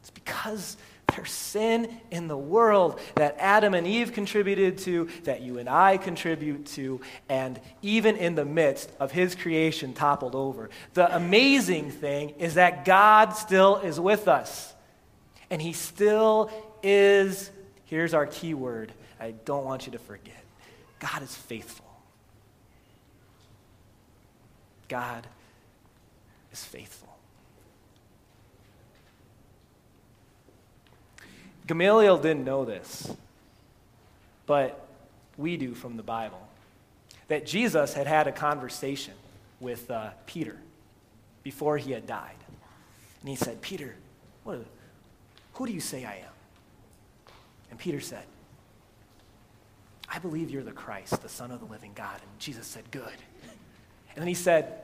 it's 0.00 0.10
because 0.10 0.76
there's 1.14 1.32
sin 1.32 2.00
in 2.12 2.28
the 2.28 2.36
world 2.36 3.00
that 3.16 3.36
Adam 3.38 3.74
and 3.74 3.84
Eve 3.86 4.12
contributed 4.12 4.78
to, 4.78 5.08
that 5.24 5.42
you 5.42 5.58
and 5.58 5.68
I 5.68 5.96
contribute 5.96 6.66
to, 6.66 7.00
and 7.28 7.60
even 7.82 8.16
in 8.16 8.36
the 8.36 8.44
midst 8.44 8.92
of 9.00 9.10
his 9.10 9.34
creation 9.34 9.92
toppled 9.92 10.36
over. 10.36 10.70
The 10.94 11.14
amazing 11.14 11.90
thing 11.90 12.30
is 12.38 12.54
that 12.54 12.84
God 12.84 13.30
still 13.30 13.78
is 13.78 13.98
with 13.98 14.28
us, 14.28 14.72
and 15.50 15.60
he 15.60 15.72
still 15.72 16.50
is 16.82 17.50
Here's 17.90 18.14
our 18.14 18.26
key 18.26 18.54
word 18.54 18.92
I 19.18 19.32
don't 19.44 19.64
want 19.64 19.86
you 19.86 19.92
to 19.92 19.98
forget 19.98 20.42
God 21.00 21.22
is 21.22 21.34
faithful. 21.34 21.89
God 24.90 25.26
is 26.52 26.64
faithful. 26.64 27.08
Gamaliel 31.68 32.18
didn't 32.18 32.44
know 32.44 32.64
this, 32.64 33.14
but 34.46 34.88
we 35.38 35.56
do 35.56 35.74
from 35.74 35.96
the 35.96 36.02
Bible. 36.02 36.44
That 37.28 37.46
Jesus 37.46 37.94
had 37.94 38.08
had 38.08 38.26
a 38.26 38.32
conversation 38.32 39.14
with 39.60 39.88
uh, 39.88 40.10
Peter 40.26 40.56
before 41.44 41.78
he 41.78 41.92
had 41.92 42.08
died. 42.08 42.34
And 43.20 43.28
he 43.28 43.36
said, 43.36 43.62
Peter, 43.62 43.94
what, 44.42 44.66
who 45.54 45.66
do 45.66 45.72
you 45.72 45.80
say 45.80 46.04
I 46.04 46.16
am? 46.16 47.32
And 47.70 47.78
Peter 47.78 48.00
said, 48.00 48.24
I 50.08 50.18
believe 50.18 50.50
you're 50.50 50.64
the 50.64 50.72
Christ, 50.72 51.22
the 51.22 51.28
Son 51.28 51.52
of 51.52 51.60
the 51.60 51.66
living 51.66 51.92
God. 51.94 52.20
And 52.20 52.40
Jesus 52.40 52.66
said, 52.66 52.90
Good. 52.90 53.06
And 54.14 54.22
then 54.22 54.28
he 54.28 54.34
said, 54.34 54.82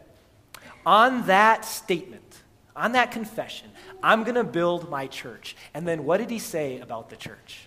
On 0.85 1.27
that 1.27 1.65
statement, 1.65 2.23
on 2.75 2.93
that 2.93 3.11
confession, 3.11 3.71
I'm 4.03 4.23
going 4.23 4.35
to 4.35 4.45
build 4.45 4.91
my 4.91 5.07
church. 5.07 5.57
And 5.75 5.87
then 5.87 6.05
what 6.05 6.19
did 6.19 6.31
he 6.31 6.39
say 6.39 6.79
about 6.81 7.11
the 7.11 7.17
church? 7.17 7.67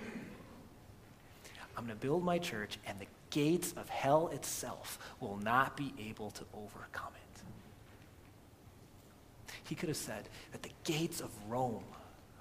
I'm 1.75 1.85
going 1.85 1.97
to 1.97 2.01
build 2.01 2.23
my 2.23 2.37
church, 2.37 2.77
and 2.85 2.99
the 2.99 3.07
gates 3.29 3.73
of 3.77 3.87
hell 3.89 4.29
itself 4.33 4.99
will 5.19 5.37
not 5.37 5.77
be 5.77 5.93
able 6.09 6.31
to 6.31 6.43
overcome 6.53 7.11
it. 7.15 7.41
He 9.63 9.75
could 9.75 9.89
have 9.89 9.97
said 9.97 10.27
that 10.51 10.63
the 10.63 10.71
gates 10.83 11.21
of 11.21 11.29
Rome 11.47 11.83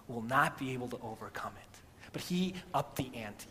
will 0.08 0.22
not 0.22 0.58
be 0.58 0.72
able 0.72 0.88
to 0.88 0.98
overcome 1.02 1.52
it. 1.56 1.78
But 2.12 2.22
he 2.22 2.54
upped 2.72 2.96
the 2.96 3.10
ante. 3.14 3.48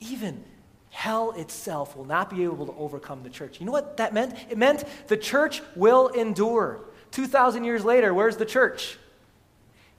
Even 0.00 0.44
hell 0.90 1.32
itself 1.32 1.96
will 1.96 2.04
not 2.04 2.30
be 2.30 2.44
able 2.44 2.66
to 2.66 2.74
overcome 2.78 3.22
the 3.22 3.30
church. 3.30 3.60
You 3.60 3.66
know 3.66 3.72
what 3.72 3.96
that 3.98 4.12
meant? 4.12 4.34
It 4.50 4.58
meant 4.58 4.84
the 5.06 5.16
church 5.16 5.62
will 5.76 6.08
endure. 6.08 6.80
2,000 7.10 7.64
years 7.64 7.84
later, 7.84 8.12
where's 8.12 8.36
the 8.36 8.44
church? 8.44 8.98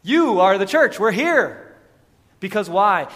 You 0.03 0.39
are 0.39 0.57
the 0.57 0.65
church. 0.65 0.99
We're 0.99 1.11
here. 1.11 1.75
Because 2.39 2.69
why? 2.69 3.07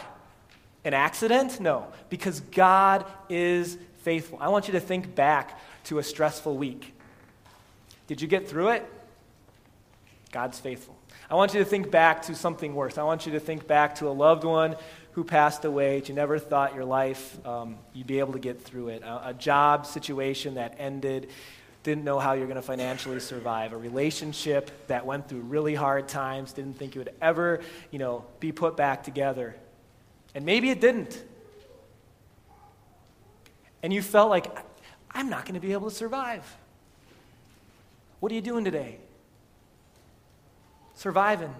An 0.84 0.94
accident? 0.94 1.60
No. 1.60 1.88
Because 2.10 2.42
God 2.42 3.06
is 3.30 3.78
faithful. 4.00 4.38
I 4.42 4.50
want 4.50 4.68
you 4.68 4.74
to 4.74 4.80
think 4.80 5.16
back 5.16 5.60
to 5.86 6.00
a 6.00 6.04
stressful 6.04 6.58
week. 6.58 6.94
Did 8.08 8.22
you 8.22 8.28
get 8.28 8.48
through 8.48 8.70
it? 8.70 8.90
God's 10.32 10.60
faithful. 10.60 10.98
I 11.30 11.36
want 11.36 11.54
you 11.54 11.60
to 11.60 11.66
think 11.66 11.90
back 11.90 12.24
to 12.24 12.36
something 12.36 12.76
worse. 12.76 12.98
I 12.98 13.04
want 13.04 13.26
you 13.26 13.32
to 13.34 13.40
think 13.40 13.66
back 13.66 13.96
to 13.96 14.10
a 14.10 14.12
loved 14.12 14.44
one 14.44 14.76
who 15.14 15.24
passed 15.24 15.64
away 15.64 16.00
that 16.00 16.10
you 16.10 16.16
never 16.16 16.40
thought 16.40 16.76
your 16.76 16.86
life 16.86 17.46
um, 17.46 17.78
you'd 17.94 18.08
be 18.08 18.20
able 18.20 18.34
to 18.34 18.40
get 18.40 18.62
through 18.62 18.90
it, 18.90 19.04
a, 19.04 19.30
a 19.30 19.34
job 19.34 19.86
situation 19.86 20.56
that 20.56 20.76
ended, 20.80 21.30
didn't 21.84 22.04
know 22.04 22.20
how 22.20 22.34
you're 22.34 22.48
going 22.48 22.56
to 22.56 22.62
financially 22.62 23.20
survive, 23.20 23.74
a 23.74 23.78
relationship 23.78 24.72
that 24.88 25.06
went 25.06 25.28
through 25.28 25.42
really 25.42 25.76
hard 25.76 26.08
times, 26.08 26.54
didn't 26.54 26.78
think 26.78 26.96
you 26.96 27.00
would 27.00 27.14
ever, 27.22 27.62
you 27.92 28.00
know, 28.00 28.26
be 28.40 28.52
put 28.52 28.76
back 28.76 29.04
together. 29.04 29.56
And 30.34 30.46
maybe 30.46 30.70
it 30.70 30.82
didn't. 30.82 31.22
And 33.84 33.94
you 33.94 34.02
felt 34.02 34.30
like, 34.30 34.46
I'm 35.12 35.30
not 35.30 35.46
going 35.46 35.56
to 35.56 35.60
be 35.60 35.74
able 35.74 35.90
to 35.90 35.96
survive. 35.96 36.44
What 38.20 38.32
are 38.32 38.36
you 38.36 38.42
doing 38.42 38.64
today? 38.64 38.98
Surviving. 40.96 41.54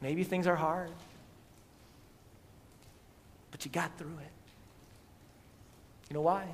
Maybe 0.00 0.22
things 0.24 0.46
are 0.46 0.56
hard, 0.56 0.90
but 3.50 3.64
you 3.64 3.70
got 3.70 3.96
through 3.98 4.18
it. 4.20 4.32
You 6.08 6.14
know 6.14 6.20
why? 6.20 6.46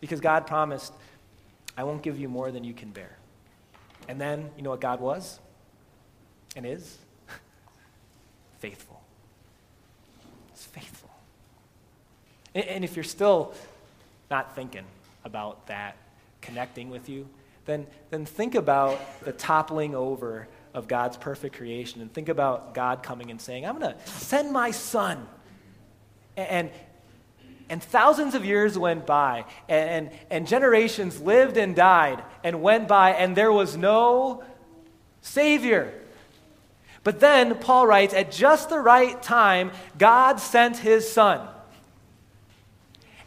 Because 0.00 0.20
God 0.20 0.46
promised, 0.46 0.92
I 1.76 1.84
won't 1.84 2.02
give 2.02 2.18
you 2.18 2.28
more 2.28 2.50
than 2.50 2.64
you 2.64 2.72
can 2.72 2.90
bear. 2.90 3.16
And 4.08 4.20
then, 4.20 4.50
you 4.56 4.62
know 4.62 4.70
what 4.70 4.80
God 4.80 5.00
was 5.00 5.40
and 6.54 6.64
is? 6.64 6.98
faithful. 8.58 9.00
It's 10.52 10.64
faithful. 10.64 11.10
And, 12.54 12.64
and 12.66 12.84
if 12.84 12.96
you're 12.96 13.04
still 13.04 13.52
not 14.30 14.54
thinking 14.54 14.84
about 15.24 15.66
that 15.66 15.96
connecting 16.40 16.88
with 16.88 17.08
you, 17.08 17.28
then, 17.66 17.86
then 18.10 18.24
think 18.24 18.54
about 18.54 19.00
the 19.24 19.32
toppling 19.32 19.94
over 19.94 20.46
of 20.76 20.86
God's 20.86 21.16
perfect 21.16 21.56
creation 21.56 22.02
and 22.02 22.12
think 22.12 22.28
about 22.28 22.74
God 22.74 23.02
coming 23.02 23.30
and 23.30 23.40
saying, 23.40 23.64
I'm 23.66 23.78
going 23.78 23.94
to 23.94 24.10
send 24.10 24.52
my 24.52 24.70
son. 24.70 25.26
And, 26.36 26.70
and 27.70 27.82
thousands 27.82 28.34
of 28.34 28.44
years 28.44 28.78
went 28.78 29.06
by, 29.06 29.46
and, 29.70 30.10
and, 30.30 30.46
generations 30.46 31.18
lived 31.18 31.56
and 31.56 31.74
died 31.74 32.22
and 32.44 32.60
went 32.60 32.88
by, 32.88 33.12
and 33.12 33.34
there 33.34 33.50
was 33.50 33.74
no 33.74 34.44
Savior. 35.22 35.94
But 37.02 37.20
then, 37.20 37.54
Paul 37.54 37.86
writes, 37.86 38.12
at 38.12 38.30
just 38.30 38.68
the 38.68 38.78
right 38.78 39.20
time, 39.22 39.72
God 39.96 40.40
sent 40.40 40.76
his 40.76 41.10
Son. 41.10 41.48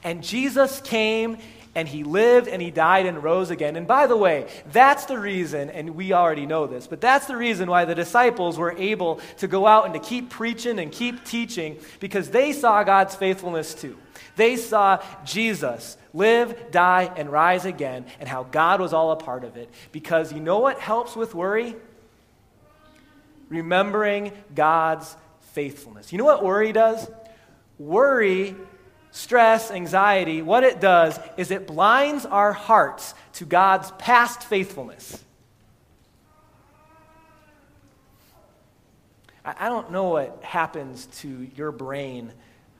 And 0.03 0.23
Jesus 0.23 0.81
came 0.81 1.39
and 1.75 1.87
he 1.87 2.03
lived 2.03 2.47
and 2.47 2.61
he 2.61 2.71
died 2.71 3.05
and 3.05 3.23
rose 3.23 3.49
again. 3.49 3.75
And 3.75 3.87
by 3.87 4.07
the 4.07 4.17
way, 4.17 4.47
that's 4.71 5.05
the 5.05 5.19
reason, 5.19 5.69
and 5.69 5.91
we 5.91 6.13
already 6.13 6.45
know 6.45 6.67
this, 6.67 6.87
but 6.87 7.01
that's 7.01 7.27
the 7.27 7.37
reason 7.37 7.69
why 7.69 7.85
the 7.85 7.95
disciples 7.95 8.57
were 8.57 8.71
able 8.77 9.19
to 9.37 9.47
go 9.47 9.67
out 9.67 9.85
and 9.85 9.93
to 9.93 9.99
keep 9.99 10.29
preaching 10.29 10.79
and 10.79 10.91
keep 10.91 11.23
teaching 11.23 11.77
because 11.99 12.29
they 12.29 12.53
saw 12.53 12.83
God's 12.83 13.15
faithfulness 13.15 13.73
too. 13.73 13.97
They 14.35 14.55
saw 14.55 15.03
Jesus 15.25 15.97
live, 16.13 16.71
die, 16.71 17.11
and 17.15 17.31
rise 17.31 17.65
again, 17.65 18.05
and 18.19 18.27
how 18.27 18.43
God 18.43 18.81
was 18.81 18.93
all 18.93 19.11
a 19.11 19.15
part 19.15 19.43
of 19.43 19.57
it. 19.57 19.69
Because 19.91 20.33
you 20.33 20.39
know 20.39 20.59
what 20.59 20.79
helps 20.79 21.15
with 21.15 21.35
worry? 21.35 21.75
Remembering 23.49 24.31
God's 24.55 25.15
faithfulness. 25.51 26.11
You 26.11 26.17
know 26.17 26.25
what 26.25 26.43
worry 26.43 26.71
does? 26.71 27.09
Worry 27.77 28.55
stress, 29.11 29.71
anxiety, 29.71 30.41
what 30.41 30.63
it 30.63 30.79
does 30.79 31.19
is 31.37 31.51
it 31.51 31.67
blinds 31.67 32.25
our 32.25 32.53
hearts 32.53 33.13
to 33.33 33.45
God's 33.45 33.91
past 33.91 34.43
faithfulness. 34.43 35.23
I 39.45 39.69
don't 39.69 39.91
know 39.91 40.09
what 40.09 40.43
happens 40.43 41.07
to 41.19 41.47
your 41.55 41.71
brain 41.71 42.31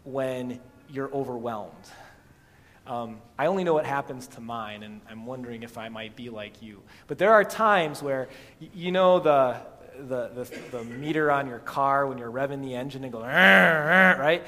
when 0.04 0.60
you're 0.90 1.12
overwhelmed. 1.14 1.74
Um, 2.86 3.22
I 3.38 3.46
only 3.46 3.64
know 3.64 3.74
what 3.74 3.86
happens 3.86 4.28
to 4.30 4.42
mine, 4.42 4.84
and 4.84 5.02
I'm 5.10 5.26
wondering 5.26 5.64
if 5.64 5.78
I 5.78 5.90
might 5.90 6.16
be 6.16 6.30
like 6.30 6.62
you. 6.62 6.82
But 7.08 7.18
there 7.18 7.32
are 7.32 7.44
times 7.44 8.02
where, 8.02 8.30
you 8.60 8.92
know, 8.92 9.20
the, 9.20 9.58
the, 9.98 10.30
the, 10.30 10.78
the 10.78 10.84
meter 10.84 11.32
on 11.32 11.48
your 11.48 11.60
car 11.60 12.08
when 12.08 12.18
you're 12.18 12.32
revving 12.32 12.62
the 12.62 12.76
engine 12.76 13.04
and 13.04 13.14
go, 13.14 13.22
right? 13.22 14.44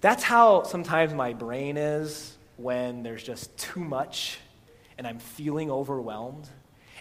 That's 0.00 0.22
how 0.22 0.62
sometimes 0.64 1.14
my 1.14 1.32
brain 1.32 1.76
is 1.76 2.36
when 2.56 3.02
there's 3.02 3.22
just 3.22 3.56
too 3.56 3.80
much 3.80 4.38
and 4.98 5.06
I'm 5.06 5.18
feeling 5.18 5.70
overwhelmed. 5.70 6.48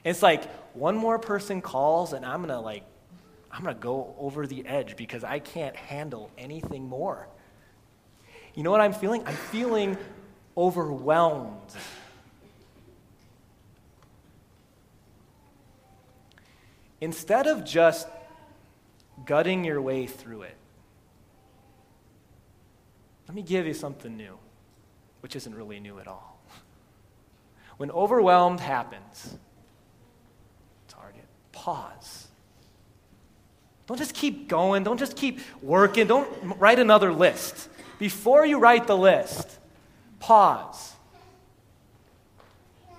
And 0.04 0.12
it's 0.12 0.24
like 0.24 0.50
one 0.76 0.96
more 0.96 1.20
person 1.20 1.62
calls 1.62 2.14
and 2.14 2.26
I'm 2.26 2.38
going 2.38 2.50
to 2.50 2.60
like 2.60 2.84
I'm 3.52 3.64
going 3.64 3.76
to 3.76 3.82
go 3.82 4.14
over 4.20 4.46
the 4.46 4.68
edge 4.68 4.98
because 4.98 5.24
I 5.24 5.40
can't 5.40 5.76
handle 5.78 6.30
anything 6.38 6.90
more. 6.90 7.28
You 8.54 8.64
know 8.64 8.72
what 8.72 8.82
I'm 8.82 8.92
feeling? 8.92 9.24
I'm 9.26 9.36
feeling 9.36 9.98
overwhelmed. 10.58 11.72
Instead 17.00 17.48
of 17.48 17.64
just 17.64 18.08
gutting 19.26 19.64
your 19.64 19.82
way 19.82 20.06
through 20.06 20.44
it, 20.44 20.58
let 23.28 23.36
me 23.36 23.42
give 23.42 23.66
you 23.66 23.74
something 23.74 24.16
new, 24.16 24.38
which 25.22 25.36
isn't 25.36 25.54
really 25.54 25.80
new 25.80 26.00
at 26.00 26.08
all. 26.08 26.40
When 27.78 27.92
overwhelmed 27.92 28.62
happens, 28.62 29.38
it's 30.86 30.94
target, 30.94 31.26
pause. 31.52 32.28
Don't 33.86 33.98
just 33.98 34.14
keep 34.14 34.48
going. 34.48 34.84
Don't 34.84 34.98
just 34.98 35.18
keep 35.18 35.42
working. 35.62 36.08
Don't 36.08 36.58
write 36.58 36.80
another 36.80 37.12
list. 37.12 37.70
Before 38.00 38.46
you 38.46 38.60
write 38.60 38.88
the 38.88 38.96
list, 38.98 39.60
pause 40.20 40.96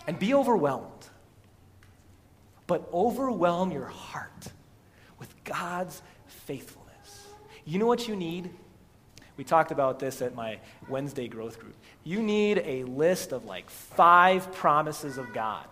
and 0.06 0.18
be 0.18 0.34
overwhelmed. 0.34 0.92
But 2.66 2.88
overwhelm 2.92 3.70
your 3.70 3.86
heart 3.86 4.48
with 5.18 5.32
God's 5.44 6.02
faithfulness. 6.26 7.26
You 7.64 7.78
know 7.78 7.86
what 7.86 8.08
you 8.08 8.16
need? 8.16 8.50
We 9.36 9.44
talked 9.44 9.70
about 9.70 9.98
this 9.98 10.22
at 10.22 10.34
my 10.34 10.58
Wednesday 10.88 11.28
growth 11.28 11.60
group. 11.60 11.74
You 12.04 12.22
need 12.22 12.62
a 12.64 12.84
list 12.84 13.32
of 13.32 13.44
like 13.44 13.68
five 13.68 14.52
promises 14.52 15.18
of 15.18 15.32
God 15.32 15.66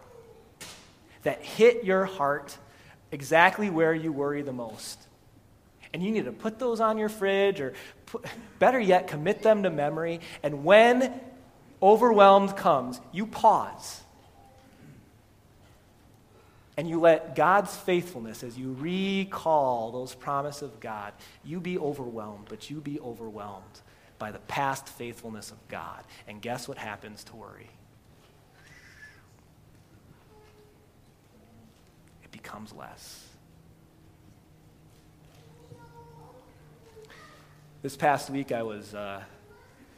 that 1.22 1.42
hit 1.42 1.85
your 1.85 2.05
heart 2.05 2.57
exactly 3.11 3.70
where 3.70 3.94
you 3.94 4.12
worry 4.12 4.42
the 4.42 4.53
most. 4.53 4.98
And 5.92 6.03
you 6.03 6.11
need 6.11 6.27
to 6.27 6.33
put 6.33 6.59
those 6.59 6.81
on 6.81 6.98
your 6.98 7.09
fridge, 7.09 7.61
or 7.61 7.72
put, 8.07 8.27
better 8.59 8.81
yet, 8.81 9.09
commit 9.09 9.42
them 9.42 9.62
to 9.62 9.70
memory. 9.70 10.20
And 10.42 10.64
when 10.64 11.20
overwhelmed 11.83 12.57
comes, 12.57 13.00
you 13.12 13.27
pause 13.27 14.03
and 16.76 16.88
you 16.88 16.98
let 16.98 17.37
God's 17.37 17.76
faithfulness, 17.76 18.42
as 18.42 18.58
you 18.58 18.72
recall 18.72 19.92
those 19.92 20.14
promises 20.14 20.62
of 20.62 20.80
God, 20.80 21.12
you 21.44 21.60
be 21.60 21.78
overwhelmed, 21.78 22.46
but 22.48 22.68
you 22.68 22.80
be 22.80 22.98
overwhelmed 22.98 23.80
by 24.18 24.32
the 24.32 24.40
past 24.40 24.88
faithfulness 24.88 25.50
of 25.50 25.68
God. 25.68 26.02
And 26.26 26.42
guess 26.42 26.66
what 26.66 26.78
happens 26.78 27.22
to 27.24 27.37
worry? 27.37 27.70
It 32.24 32.32
becomes 32.32 32.72
less. 32.72 33.28
This 37.82 37.96
past 37.96 38.30
week, 38.30 38.50
I 38.50 38.62
was 38.62 38.94
uh, 38.94 39.22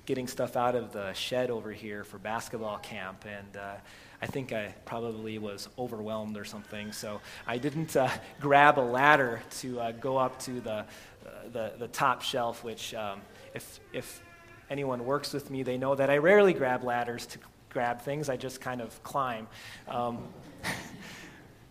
getting 0.07 0.27
stuff 0.27 0.57
out 0.57 0.75
of 0.75 0.93
the 0.93 1.13
shed 1.13 1.51
over 1.51 1.73
here 1.73 2.05
for 2.05 2.19
basketball 2.19 2.79
camp, 2.79 3.25
and 3.25 3.57
uh, 3.57 3.75
I 4.23 4.27
think 4.27 4.53
I 4.53 4.75
probably 4.85 5.39
was 5.39 5.69
overwhelmed 5.79 6.37
or 6.37 6.45
something. 6.45 6.93
So 6.93 7.21
I 7.47 7.59
didn't 7.59 7.97
uh, 7.97 8.11
grab 8.41 8.79
a 8.79 8.81
ladder 8.81 9.43
to 9.59 9.81
uh, 9.81 9.93
go 9.93 10.17
up 10.17 10.39
to 10.41 10.61
the, 10.61 10.73
uh, 10.73 10.85
the, 11.53 11.73
the, 11.79 11.89
top 11.89 12.23
shelf, 12.23 12.65
which, 12.65 12.95
um, 12.95 13.21
if, 13.55 13.81
if 13.93 14.23
anyone 14.71 15.05
works 15.05 15.33
with 15.33 15.51
me, 15.51 15.63
they 15.63 15.79
know 15.79 15.95
that 15.95 16.11
I 16.11 16.19
rarely 16.19 16.53
grab 16.53 16.83
ladders 16.85 17.27
to 17.27 17.39
grab 17.69 18.01
things. 18.01 18.29
I 18.29 18.37
just 18.37 18.61
kind 18.61 18.81
of 18.81 19.03
climb. 19.03 19.49
Um, 19.89 20.29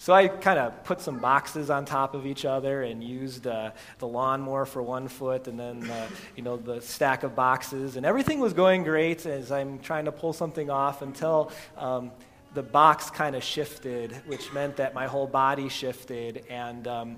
So 0.06 0.14
I 0.14 0.28
kind 0.28 0.60
of 0.60 0.84
put 0.84 1.02
some 1.02 1.18
boxes 1.18 1.72
on 1.72 1.84
top 1.84 2.14
of 2.14 2.28
each 2.28 2.46
other 2.46 2.84
and 2.84 3.04
used 3.04 3.48
uh, 3.48 3.72
the 3.98 4.08
lawnmower 4.08 4.68
for 4.68 4.84
one 4.84 5.08
foot 5.08 5.48
and 5.48 5.60
then, 5.60 5.90
uh, 5.90 6.08
you 6.36 6.44
know, 6.44 6.58
the 6.58 6.80
stack 6.80 7.24
of 7.24 7.36
boxes. 7.36 7.96
And 7.96 8.06
everything 8.06 8.40
was 8.40 8.54
going 8.54 8.84
great 8.84 9.26
as 9.26 9.52
I'm 9.52 9.80
trying 9.80 10.06
to 10.06 10.12
pull 10.12 10.32
something 10.32 10.70
off 10.70 11.02
until 11.02 11.52
um, 11.76 12.12
the 12.56 12.64
box 12.64 13.10
kind 13.12 13.36
of 13.36 13.44
shifted, 13.44 14.14
which 14.26 14.54
meant 14.54 14.78
that 14.78 14.94
my 14.94 15.08
whole 15.08 15.28
body 15.28 15.68
shifted 15.68 16.46
and 16.50 16.88
um, 16.88 17.18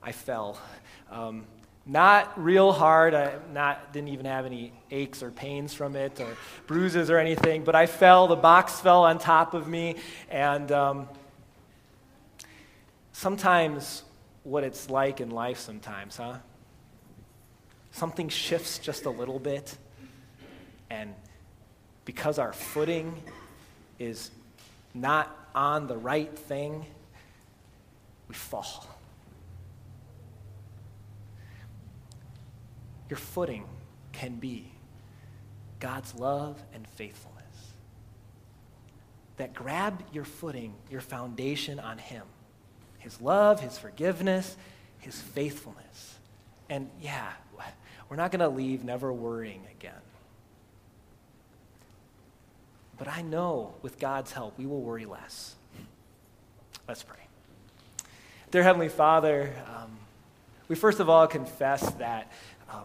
I 0.00 0.12
fell. 0.12 0.58
Um, 1.10 1.44
not 1.84 2.40
real 2.40 2.70
hard. 2.70 3.12
I 3.12 3.34
not, 3.52 3.92
didn't 3.92 4.10
even 4.10 4.26
have 4.26 4.46
any 4.46 4.72
aches 4.92 5.24
or 5.24 5.32
pains 5.32 5.74
from 5.74 5.96
it 5.96 6.20
or 6.20 6.36
bruises 6.68 7.10
or 7.10 7.18
anything, 7.18 7.64
but 7.64 7.74
I 7.74 7.86
fell. 7.86 8.28
The 8.28 8.36
box 8.36 8.80
fell 8.80 9.02
on 9.02 9.18
top 9.18 9.54
of 9.54 9.66
me, 9.66 9.96
and 10.30 10.70
um, 10.70 11.08
sometimes 13.10 14.04
what 14.44 14.62
it's 14.62 14.88
like 14.88 15.20
in 15.20 15.30
life 15.30 15.58
sometimes, 15.58 16.16
huh? 16.16 16.36
Something 17.90 18.28
shifts 18.28 18.78
just 18.78 19.04
a 19.04 19.10
little 19.10 19.40
bit, 19.40 19.76
and 20.90 21.12
because 22.04 22.38
our 22.38 22.52
footing 22.52 23.20
is 23.98 24.30
not 24.94 25.36
on 25.54 25.86
the 25.86 25.96
right 25.96 26.36
thing, 26.36 26.86
we 28.28 28.34
fall. 28.34 28.86
Your 33.08 33.18
footing 33.18 33.64
can 34.12 34.36
be 34.36 34.70
God's 35.80 36.14
love 36.14 36.62
and 36.74 36.86
faithfulness 36.86 37.36
that 39.36 39.54
grab 39.54 40.02
your 40.12 40.24
footing, 40.24 40.74
your 40.90 41.00
foundation 41.00 41.80
on 41.80 41.98
Him 41.98 42.24
His 42.98 43.20
love, 43.20 43.60
His 43.60 43.78
forgiveness, 43.78 44.56
His 44.98 45.20
faithfulness. 45.20 46.18
And 46.68 46.90
yeah, 47.00 47.32
we're 48.08 48.16
not 48.16 48.30
going 48.30 48.40
to 48.40 48.48
leave 48.48 48.84
never 48.84 49.12
worrying 49.12 49.62
again. 49.70 49.92
But 53.00 53.08
I 53.08 53.22
know 53.22 53.72
with 53.80 53.98
God's 53.98 54.30
help, 54.30 54.58
we 54.58 54.66
will 54.66 54.82
worry 54.82 55.06
less. 55.06 55.54
Let's 56.86 57.02
pray. 57.02 57.16
Dear 58.50 58.62
Heavenly 58.62 58.90
Father, 58.90 59.54
um, 59.74 59.96
we 60.68 60.76
first 60.76 61.00
of 61.00 61.08
all 61.08 61.26
confess 61.26 61.90
that 61.92 62.30
um, 62.70 62.84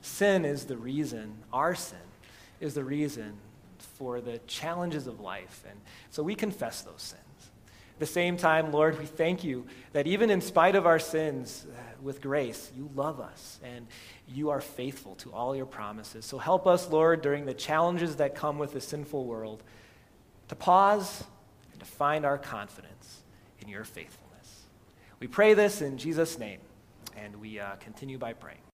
sin 0.00 0.46
is 0.46 0.64
the 0.64 0.78
reason, 0.78 1.36
our 1.52 1.74
sin 1.74 1.98
is 2.60 2.72
the 2.72 2.82
reason 2.82 3.34
for 3.98 4.22
the 4.22 4.38
challenges 4.46 5.06
of 5.06 5.20
life. 5.20 5.64
And 5.68 5.78
so 6.10 6.22
we 6.22 6.34
confess 6.34 6.80
those 6.80 7.02
sins. 7.02 7.25
At 7.96 8.00
the 8.00 8.06
same 8.06 8.36
time, 8.36 8.72
Lord, 8.72 8.98
we 8.98 9.06
thank 9.06 9.42
you 9.42 9.64
that 9.92 10.06
even 10.06 10.28
in 10.28 10.42
spite 10.42 10.74
of 10.74 10.84
our 10.84 10.98
sins, 10.98 11.66
uh, 11.66 11.80
with 12.02 12.20
grace, 12.20 12.70
you 12.76 12.90
love 12.94 13.20
us 13.20 13.58
and 13.64 13.86
you 14.28 14.50
are 14.50 14.60
faithful 14.60 15.14
to 15.16 15.32
all 15.32 15.56
your 15.56 15.64
promises. 15.64 16.26
So 16.26 16.36
help 16.36 16.66
us, 16.66 16.90
Lord, 16.90 17.22
during 17.22 17.46
the 17.46 17.54
challenges 17.54 18.16
that 18.16 18.34
come 18.34 18.58
with 18.58 18.74
the 18.74 18.82
sinful 18.82 19.24
world, 19.24 19.62
to 20.48 20.54
pause 20.54 21.24
and 21.72 21.80
to 21.80 21.86
find 21.86 22.26
our 22.26 22.36
confidence 22.36 23.22
in 23.60 23.68
your 23.68 23.84
faithfulness. 23.84 24.64
We 25.18 25.26
pray 25.26 25.54
this 25.54 25.80
in 25.80 25.96
Jesus' 25.96 26.38
name, 26.38 26.60
and 27.16 27.40
we 27.40 27.58
uh, 27.58 27.76
continue 27.76 28.18
by 28.18 28.34
praying. 28.34 28.60